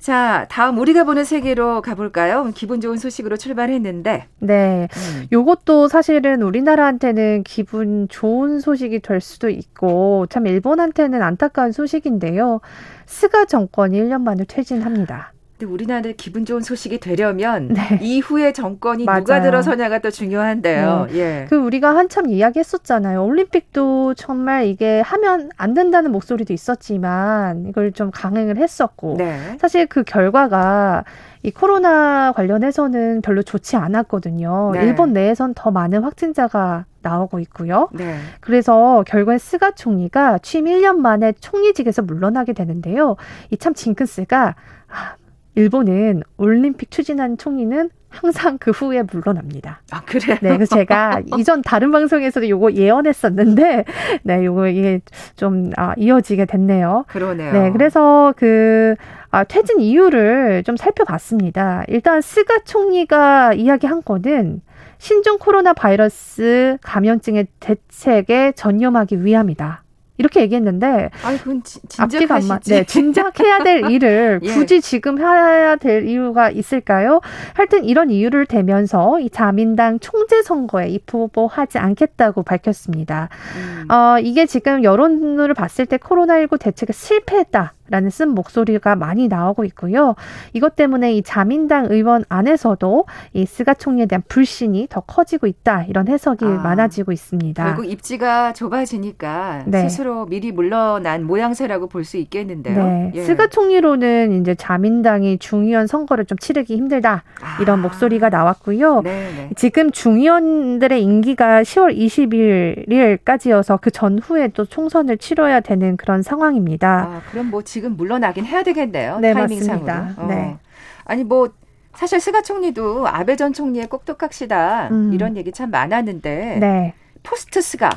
자, 0.06 0.46
다음 0.52 0.78
우리가 0.78 1.04
보는 1.04 1.24
세계로 1.24 1.82
가볼까요? 1.82 2.52
기분 2.54 2.80
좋은 2.80 2.98
소식으로 2.98 3.38
출발했는데. 3.38 4.28
네. 4.38 4.88
음. 4.96 5.26
요것도 5.32 5.88
사실은 5.88 6.44
우리나라한테는 6.44 7.42
기분 7.44 8.08
좋은 8.08 8.60
소식이 8.60 9.00
될 9.00 9.20
수도 9.20 9.50
있고, 9.50 10.28
참 10.30 10.46
일본한테는 10.46 11.24
안타까운 11.24 11.72
소식인데요. 11.72 12.62
스가 13.08 13.46
정권이 13.46 14.00
1년 14.00 14.22
만에 14.22 14.44
퇴진합니다. 14.48 15.34
근데 15.58 15.72
우리나라에 15.72 16.14
기분 16.18 16.44
좋은 16.44 16.60
소식이 16.62 17.00
되려면 17.00 17.70
네. 17.70 17.98
이후에 18.02 18.52
정권이 18.52 19.06
맞아요. 19.06 19.20
누가 19.22 19.42
들어서냐가 19.42 20.00
또 20.00 20.12
중요한데요. 20.12 21.08
네. 21.10 21.18
예. 21.18 21.46
그 21.50 21.56
우리가 21.56 21.96
한참 21.96 22.28
이야기했었잖아요. 22.30 23.24
올림픽도 23.24 24.16
정말 24.16 24.66
이게 24.66 25.00
하면 25.00 25.50
안 25.56 25.74
된다는 25.74 26.12
목소리도 26.12 26.52
있었지만 26.52 27.68
이걸 27.68 27.94
좀 27.94 28.12
강행을 28.12 28.58
했었고 28.58 29.16
네. 29.18 29.58
사실 29.62 29.86
그 29.86 30.04
결과가 30.04 31.06
이 31.42 31.52
코로나 31.52 32.34
관련해서는 32.34 33.22
별로 33.22 33.42
좋지 33.42 33.78
않았거든요. 33.78 34.72
네. 34.74 34.84
일본 34.84 35.14
내에선 35.14 35.54
더 35.56 35.72
많은 35.72 36.04
확진자가 36.04 36.84
나오고 37.02 37.40
있고요. 37.40 37.88
네. 37.94 38.18
그래서 38.42 39.06
결국엔 39.08 39.38
스가 39.38 39.72
총리가 39.72 40.40
취임 40.40 40.66
1년 40.66 40.98
만에 40.98 41.32
총리직에서 41.40 42.02
물러나게 42.02 42.52
되는데요. 42.52 43.16
이 43.52 43.58
참 43.58 43.74
징크스가 43.74 44.56
아, 44.90 45.16
일본은 45.56 46.24
올림픽 46.38 46.92
추진한 46.92 47.38
총리는 47.38 47.90
항상 48.10 48.58
그 48.58 48.72
후에 48.72 49.04
물러납니다. 49.04 49.82
아, 49.92 50.02
그래요? 50.02 50.38
네, 50.42 50.54
그래서 50.54 50.76
제가 50.76 51.22
이전 51.38 51.62
다른 51.62 51.92
방송에서도 51.92 52.48
요거 52.48 52.74
예언했었는데, 52.74 53.84
네, 54.24 54.46
요거 54.46 54.70
이게 54.70 55.02
좀, 55.36 55.72
아, 55.76 55.94
이어지게 55.98 56.46
됐네요. 56.46 57.06
그러네요. 57.08 57.52
네, 57.52 57.72
그래서 57.72 58.34
그, 58.38 58.96
아, 59.32 59.44
퇴진 59.44 59.82
이유를 59.82 60.64
좀 60.64 60.78
살펴봤습니다. 60.78 61.84
일단 61.88 62.22
스가 62.22 62.60
총리가 62.64 63.54
이야기한 63.54 64.02
거는 64.04 64.62
신종 64.98 65.38
코로나 65.38 65.74
바이러스 65.74 66.78
감염증의 66.82 67.48
대책에 67.60 68.54
전념하기 68.54 69.26
위함이다. 69.26 69.84
이렇게 70.18 70.42
얘기했는데 70.42 71.10
아니 71.24 71.38
그건 71.38 71.62
지, 71.64 71.80
앞뒤가 71.98 72.36
안 72.36 72.48
맞. 72.48 72.62
네, 72.64 72.84
진작해야 72.88 73.60
될 73.60 73.90
일을 73.90 74.40
예. 74.44 74.54
굳이 74.54 74.82
지금 74.82 75.20
해야 75.20 75.76
될 75.76 76.08
이유가 76.08 76.50
있을까요? 76.50 77.22
하여튼 77.54 77.84
이런 77.84 78.10
이유를 78.10 78.46
대면서 78.46 79.20
이 79.20 79.30
자민당 79.30 80.00
총재 80.00 80.42
선거에 80.42 80.90
입후보하지 80.90 81.78
않겠다고 81.78 82.44
밝혔습니다. 82.44 83.30
음. 83.58 83.92
어, 83.92 84.18
이게 84.20 84.46
지금 84.46 84.84
여론을 84.84 85.54
봤을 85.54 85.86
때 85.86 85.98
코로나19 85.98 86.60
대책에 86.60 86.94
실패했다. 86.94 87.74
라는 87.90 88.10
쓴 88.10 88.30
목소리가 88.30 88.96
많이 88.96 89.28
나오고 89.28 89.64
있고요. 89.66 90.16
이것 90.54 90.76
때문에 90.76 91.14
이 91.14 91.22
자민당 91.22 91.86
의원 91.90 92.24
안에서도 92.30 93.06
이 93.34 93.46
스가 93.46 93.74
총리에 93.74 94.06
대한 94.06 94.24
불신이 94.28 94.88
더 94.90 95.02
커지고 95.02 95.48
있다. 95.48 95.84
이런 95.84 96.08
해석이 96.08 96.46
아, 96.46 96.48
많아지고 96.48 97.12
있습니다. 97.12 97.64
결국 97.64 97.86
입지가 97.86 98.54
좁아지니까 98.54 99.64
네. 99.68 99.88
스스로 99.90 100.26
미리 100.26 100.52
물러난 100.52 101.24
모양새라고 101.24 101.88
볼 101.88 102.06
수 102.06 102.18
있겠는데요. 102.18 102.84
네. 102.86 103.12
예. 103.16 103.24
스가 103.24 103.48
총리로는 103.48 104.40
이제 104.42 104.54
자민당이 104.54 105.40
중의원 105.40 105.88
선거를 105.88 106.26
좀 106.26 106.38
치르기 106.38 106.76
힘들다. 106.78 107.24
아. 107.42 107.58
이런 107.62 107.82
목소리가 107.82 108.30
나왔고요. 108.30 109.02
네네. 109.02 109.32
네. 109.36 109.50
지금 109.56 109.92
중의원들의 109.92 111.02
임기가 111.02 111.64
10월 111.64 111.98
20일까지여서 111.98 113.80
그 113.82 113.92
전후에 113.92 114.50
또 114.50 114.66
총선을 114.66 115.18
치러야 115.18 115.60
되는 115.60 115.98
그런 115.98 116.22
상황입니다. 116.22 117.10
아, 117.10 117.22
그럼 117.32 117.50
뭐 117.50 117.62
지금 117.76 117.98
물러나긴 117.98 118.46
해야 118.46 118.64
되겠네요. 118.64 119.20
네, 119.20 119.34
타이밍상으로. 119.34 119.94
어. 120.16 120.28
네. 120.28 120.56
아니 121.04 121.26
뭐 121.26 121.50
사실 121.94 122.22
스가 122.22 122.42
총리도 122.42 123.06
아베 123.06 123.36
전 123.36 123.52
총리의 123.52 123.88
꼭두각시다 123.88 124.88
음. 124.92 125.12
이런 125.14 125.36
얘기 125.36 125.52
참 125.52 125.72
많았는데 125.72 126.58
네. 126.62 126.94
포스트 127.22 127.62
스가 127.62 127.90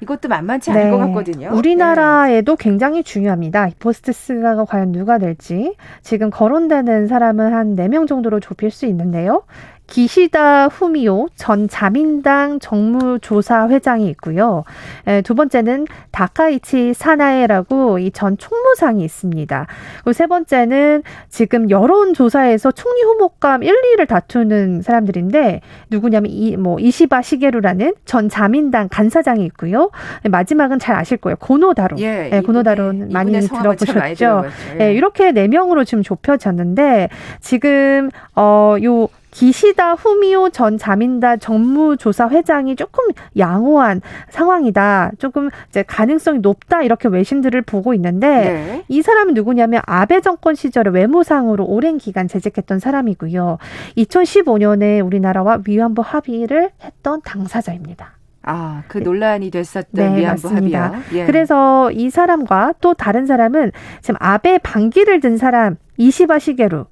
이것도 0.00 0.28
만만치 0.28 0.72
않은 0.72 0.84
네. 0.84 0.90
것 0.90 0.98
같거든요. 0.98 1.50
우리나라에도 1.54 2.56
네. 2.56 2.64
굉장히 2.64 3.04
중요합니다. 3.04 3.68
포스트 3.78 4.12
스가가 4.12 4.64
과연 4.64 4.90
누가 4.90 5.18
될지. 5.18 5.76
지금 6.02 6.30
거론되는 6.30 7.06
사람은 7.06 7.54
한 7.54 7.76
네 7.76 7.86
명 7.86 8.08
정도로 8.08 8.40
좁힐 8.40 8.72
수 8.72 8.86
있는데요. 8.86 9.44
기시다 9.90 10.68
후미오 10.68 11.26
전 11.34 11.68
자민당 11.68 12.58
정무조사 12.60 13.68
회장이 13.68 14.08
있고요. 14.10 14.64
에, 15.06 15.20
두 15.22 15.34
번째는 15.34 15.86
다카이치 16.12 16.94
사나에라고 16.94 17.98
이 17.98 18.10
전 18.12 18.36
총무상이 18.38 19.04
있습니다. 19.04 19.66
그리고 19.98 20.12
세 20.12 20.26
번째는 20.26 21.02
지금 21.28 21.70
여론조사에서 21.70 22.70
총리 22.72 23.02
후보감 23.02 23.62
1, 23.62 23.74
2를 23.96 24.06
다투는 24.08 24.82
사람들인데 24.82 25.60
누구냐면 25.90 26.30
이 26.32 26.56
뭐 26.56 26.78
이시바 26.78 27.22
시게루라는 27.22 27.94
전 28.04 28.28
자민당 28.28 28.88
간사장이 28.90 29.44
있고요. 29.46 29.90
마지막은 30.28 30.78
잘 30.78 30.94
아실 30.96 31.16
거예요. 31.16 31.36
고노다로. 31.36 31.96
예, 32.00 32.30
예 32.32 32.40
고노다로는 32.40 33.08
많이 33.12 33.32
들어보셨죠. 33.40 34.44
예. 34.78 34.84
예, 34.84 34.94
이렇게 34.94 35.32
네 35.32 35.48
명으로 35.48 35.84
지금 35.84 36.02
좁혀졌는데 36.02 37.08
지금 37.40 38.10
어요 38.36 39.08
기시다 39.30 39.94
후미오 39.94 40.50
전 40.50 40.78
자민당 40.78 41.38
정무조사 41.38 42.28
회장이 42.28 42.76
조금 42.76 43.04
양호한 43.38 44.00
상황이다. 44.30 45.12
조금 45.18 45.50
이제 45.68 45.82
가능성이 45.82 46.40
높다. 46.40 46.82
이렇게 46.82 47.08
외신들을 47.08 47.62
보고 47.62 47.94
있는데 47.94 48.28
네. 48.28 48.84
이 48.88 49.02
사람은 49.02 49.34
누구냐면 49.34 49.82
아베 49.86 50.20
정권 50.20 50.54
시절에 50.54 50.90
외무상으로 50.90 51.64
오랜 51.64 51.98
기간 51.98 52.28
재직했던 52.28 52.78
사람이고요. 52.80 53.58
2015년에 53.96 55.04
우리나라와 55.04 55.60
위안부 55.66 56.02
합의를 56.04 56.70
했던 56.82 57.20
당사자입니다. 57.22 58.14
아, 58.42 58.82
그 58.88 58.98
논란이 58.98 59.50
됐었던 59.50 59.88
네, 59.92 60.16
위안부 60.20 60.48
맞습니다. 60.48 60.84
합의요. 60.84 61.02
예. 61.22 61.26
그래서 61.26 61.90
이 61.92 62.08
사람과 62.10 62.74
또 62.80 62.94
다른 62.94 63.26
사람은 63.26 63.72
지금 64.00 64.16
아베 64.18 64.58
반기를 64.58 65.20
든 65.20 65.36
사람 65.36 65.76
이시바 65.98 66.38
시게루 66.38 66.86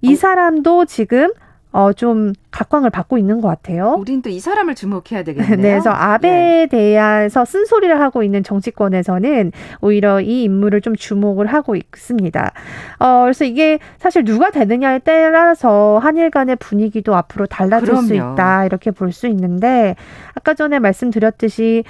이 0.00 0.12
어. 0.12 0.16
사람도 0.16 0.86
지금 0.86 1.30
어, 1.76 1.92
좀 1.92 2.32
각광을 2.52 2.90
받고 2.90 3.18
있는 3.18 3.40
것 3.40 3.48
같아요. 3.48 3.96
우린 3.98 4.22
또 4.22 4.30
이 4.30 4.38
사람을 4.38 4.76
주목해야 4.76 5.24
되겠네요. 5.26 5.56
네, 5.56 5.70
그래서 5.70 5.90
아베에 5.90 6.62
예. 6.62 6.66
대해서 6.66 7.44
쓴소리를 7.44 8.00
하고 8.00 8.22
있는 8.22 8.44
정치권에서는 8.44 9.50
오히려 9.80 10.20
이 10.20 10.44
인물을 10.44 10.80
좀 10.82 10.94
주목을 10.94 11.46
하고 11.46 11.74
있습니다. 11.74 12.52
어, 13.00 13.20
그래서 13.24 13.44
이게 13.44 13.80
사실 13.98 14.22
누가 14.24 14.50
되느냐에 14.52 15.00
따라서 15.00 15.98
한일 16.00 16.30
간의 16.30 16.54
분위기도 16.56 17.16
앞으로 17.16 17.46
달라질 17.46 17.88
그럼요. 17.88 18.06
수 18.06 18.14
있다 18.14 18.66
이렇게 18.66 18.90
볼 18.92 19.10
수 19.12 19.26
있는데 19.26 19.96
아까 20.34 20.54
전에 20.54 20.78
말씀드렸듯이 20.78 21.82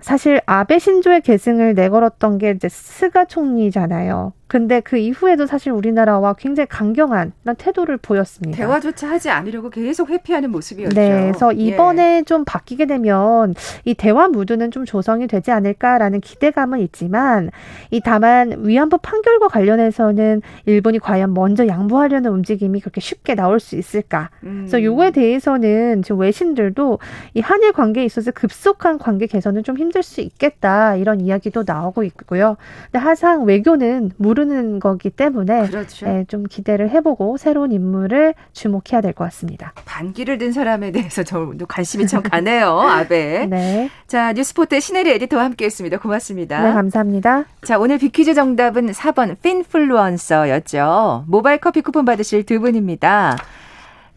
사실 0.00 0.40
아베 0.46 0.78
신조의 0.78 1.20
계승을 1.22 1.74
내걸었던 1.74 2.38
게 2.38 2.50
이제 2.50 2.68
스가 2.68 3.24
총리잖아요. 3.24 4.32
근데 4.52 4.80
그 4.80 4.98
이후에도 4.98 5.46
사실 5.46 5.72
우리나라와 5.72 6.34
굉장히 6.34 6.66
강경한 6.66 7.32
태도를 7.56 7.96
보였습니다. 7.96 8.54
대화조차 8.54 9.08
하지 9.08 9.30
않으려고 9.30 9.70
계속 9.70 10.10
회피하는 10.10 10.50
모습이었죠. 10.50 10.94
네, 10.94 11.08
그래서 11.08 11.56
예. 11.56 11.62
이번에 11.62 12.16
예. 12.18 12.22
좀 12.22 12.44
바뀌게 12.44 12.84
되면 12.84 13.54
이 13.86 13.94
대화 13.94 14.28
무드는 14.28 14.70
좀 14.70 14.84
조성이 14.84 15.26
되지 15.26 15.52
않을까라는 15.52 16.20
기대감은 16.20 16.80
있지만 16.80 17.48
이 17.90 18.02
다만 18.04 18.66
위안부 18.66 18.98
판결과 18.98 19.48
관련해서는 19.48 20.42
일본이 20.66 20.98
과연 20.98 21.32
먼저 21.32 21.66
양보하려는 21.66 22.30
움직임이 22.30 22.78
그렇게 22.80 23.00
쉽게 23.00 23.34
나올 23.34 23.58
수 23.58 23.76
있을까? 23.76 24.28
음. 24.42 24.66
그래서 24.66 24.82
요거에 24.82 25.12
대해서는 25.12 26.02
지금 26.02 26.20
외신들도 26.20 26.98
이 27.32 27.40
한일 27.40 27.72
관계에 27.72 28.04
있어서 28.04 28.30
급속한 28.32 28.98
관계 28.98 29.26
개선은 29.26 29.64
좀 29.64 29.78
힘들 29.78 30.02
수 30.02 30.20
있겠다 30.20 30.96
이런 30.96 31.22
이야기도 31.22 31.64
나오고 31.66 32.02
있고요. 32.02 32.58
근데 32.90 32.98
항상 32.98 33.44
외교는 33.44 34.10
무릎 34.18 34.41
모르는 34.42 34.80
거기 34.80 35.10
때문에 35.10 35.66
그렇죠. 35.68 36.06
네, 36.06 36.24
좀 36.28 36.44
기대를 36.44 36.90
해보고 36.90 37.36
새로운 37.36 37.72
인물을 37.72 38.34
주목해야 38.52 39.00
될 39.00 39.12
것 39.12 39.24
같습니다. 39.24 39.72
반기를 39.84 40.38
든 40.38 40.52
사람에 40.52 40.90
대해서 40.90 41.22
저도 41.22 41.66
관심이 41.66 42.06
참 42.06 42.22
가네요. 42.22 42.80
아베. 42.80 43.46
네. 43.46 43.90
자 44.06 44.32
뉴스포트 44.32 44.80
신혜리 44.80 45.10
에디터와 45.12 45.44
함께했습니다. 45.44 45.98
고맙습니다. 45.98 46.62
네 46.62 46.72
감사합니다. 46.72 47.44
자 47.64 47.78
오늘 47.78 47.98
비퀴즈 47.98 48.34
정답은 48.34 48.90
4번 48.92 49.36
핀플루언서였죠. 49.42 51.24
모바일 51.28 51.58
커피 51.58 51.80
쿠폰 51.82 52.04
받으실 52.04 52.44
두 52.44 52.58
분입니다. 52.60 53.36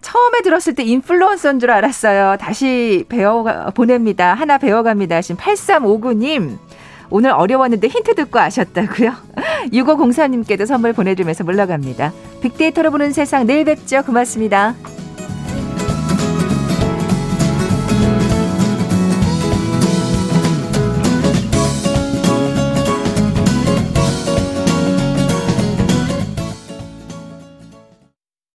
처음에 0.02 0.42
들었을 0.44 0.76
때 0.76 0.84
인플루언서인 0.84 1.60
줄 1.60 1.72
알았어요. 1.72 2.38
다시 2.40 3.06
배워 3.10 3.44
보냅니다. 3.74 4.34
하나 4.34 4.58
배워갑니다. 4.58 5.16
하신 5.18 5.36
8359님. 5.36 6.58
오늘 7.10 7.32
어려웠는데 7.32 7.88
힌트 7.88 8.16
듣고 8.16 8.40
아셨다고요? 8.40 9.14
6504님께도 9.72 10.66
선물 10.66 10.94
보내드리면서 10.94 11.44
물러갑니다. 11.44 12.14
빅데이터로 12.42 12.92
보는 12.92 13.12
세상 13.14 13.46
내일 13.46 13.66
뵙죠. 13.66 14.04
고맙습니다. 14.04 14.76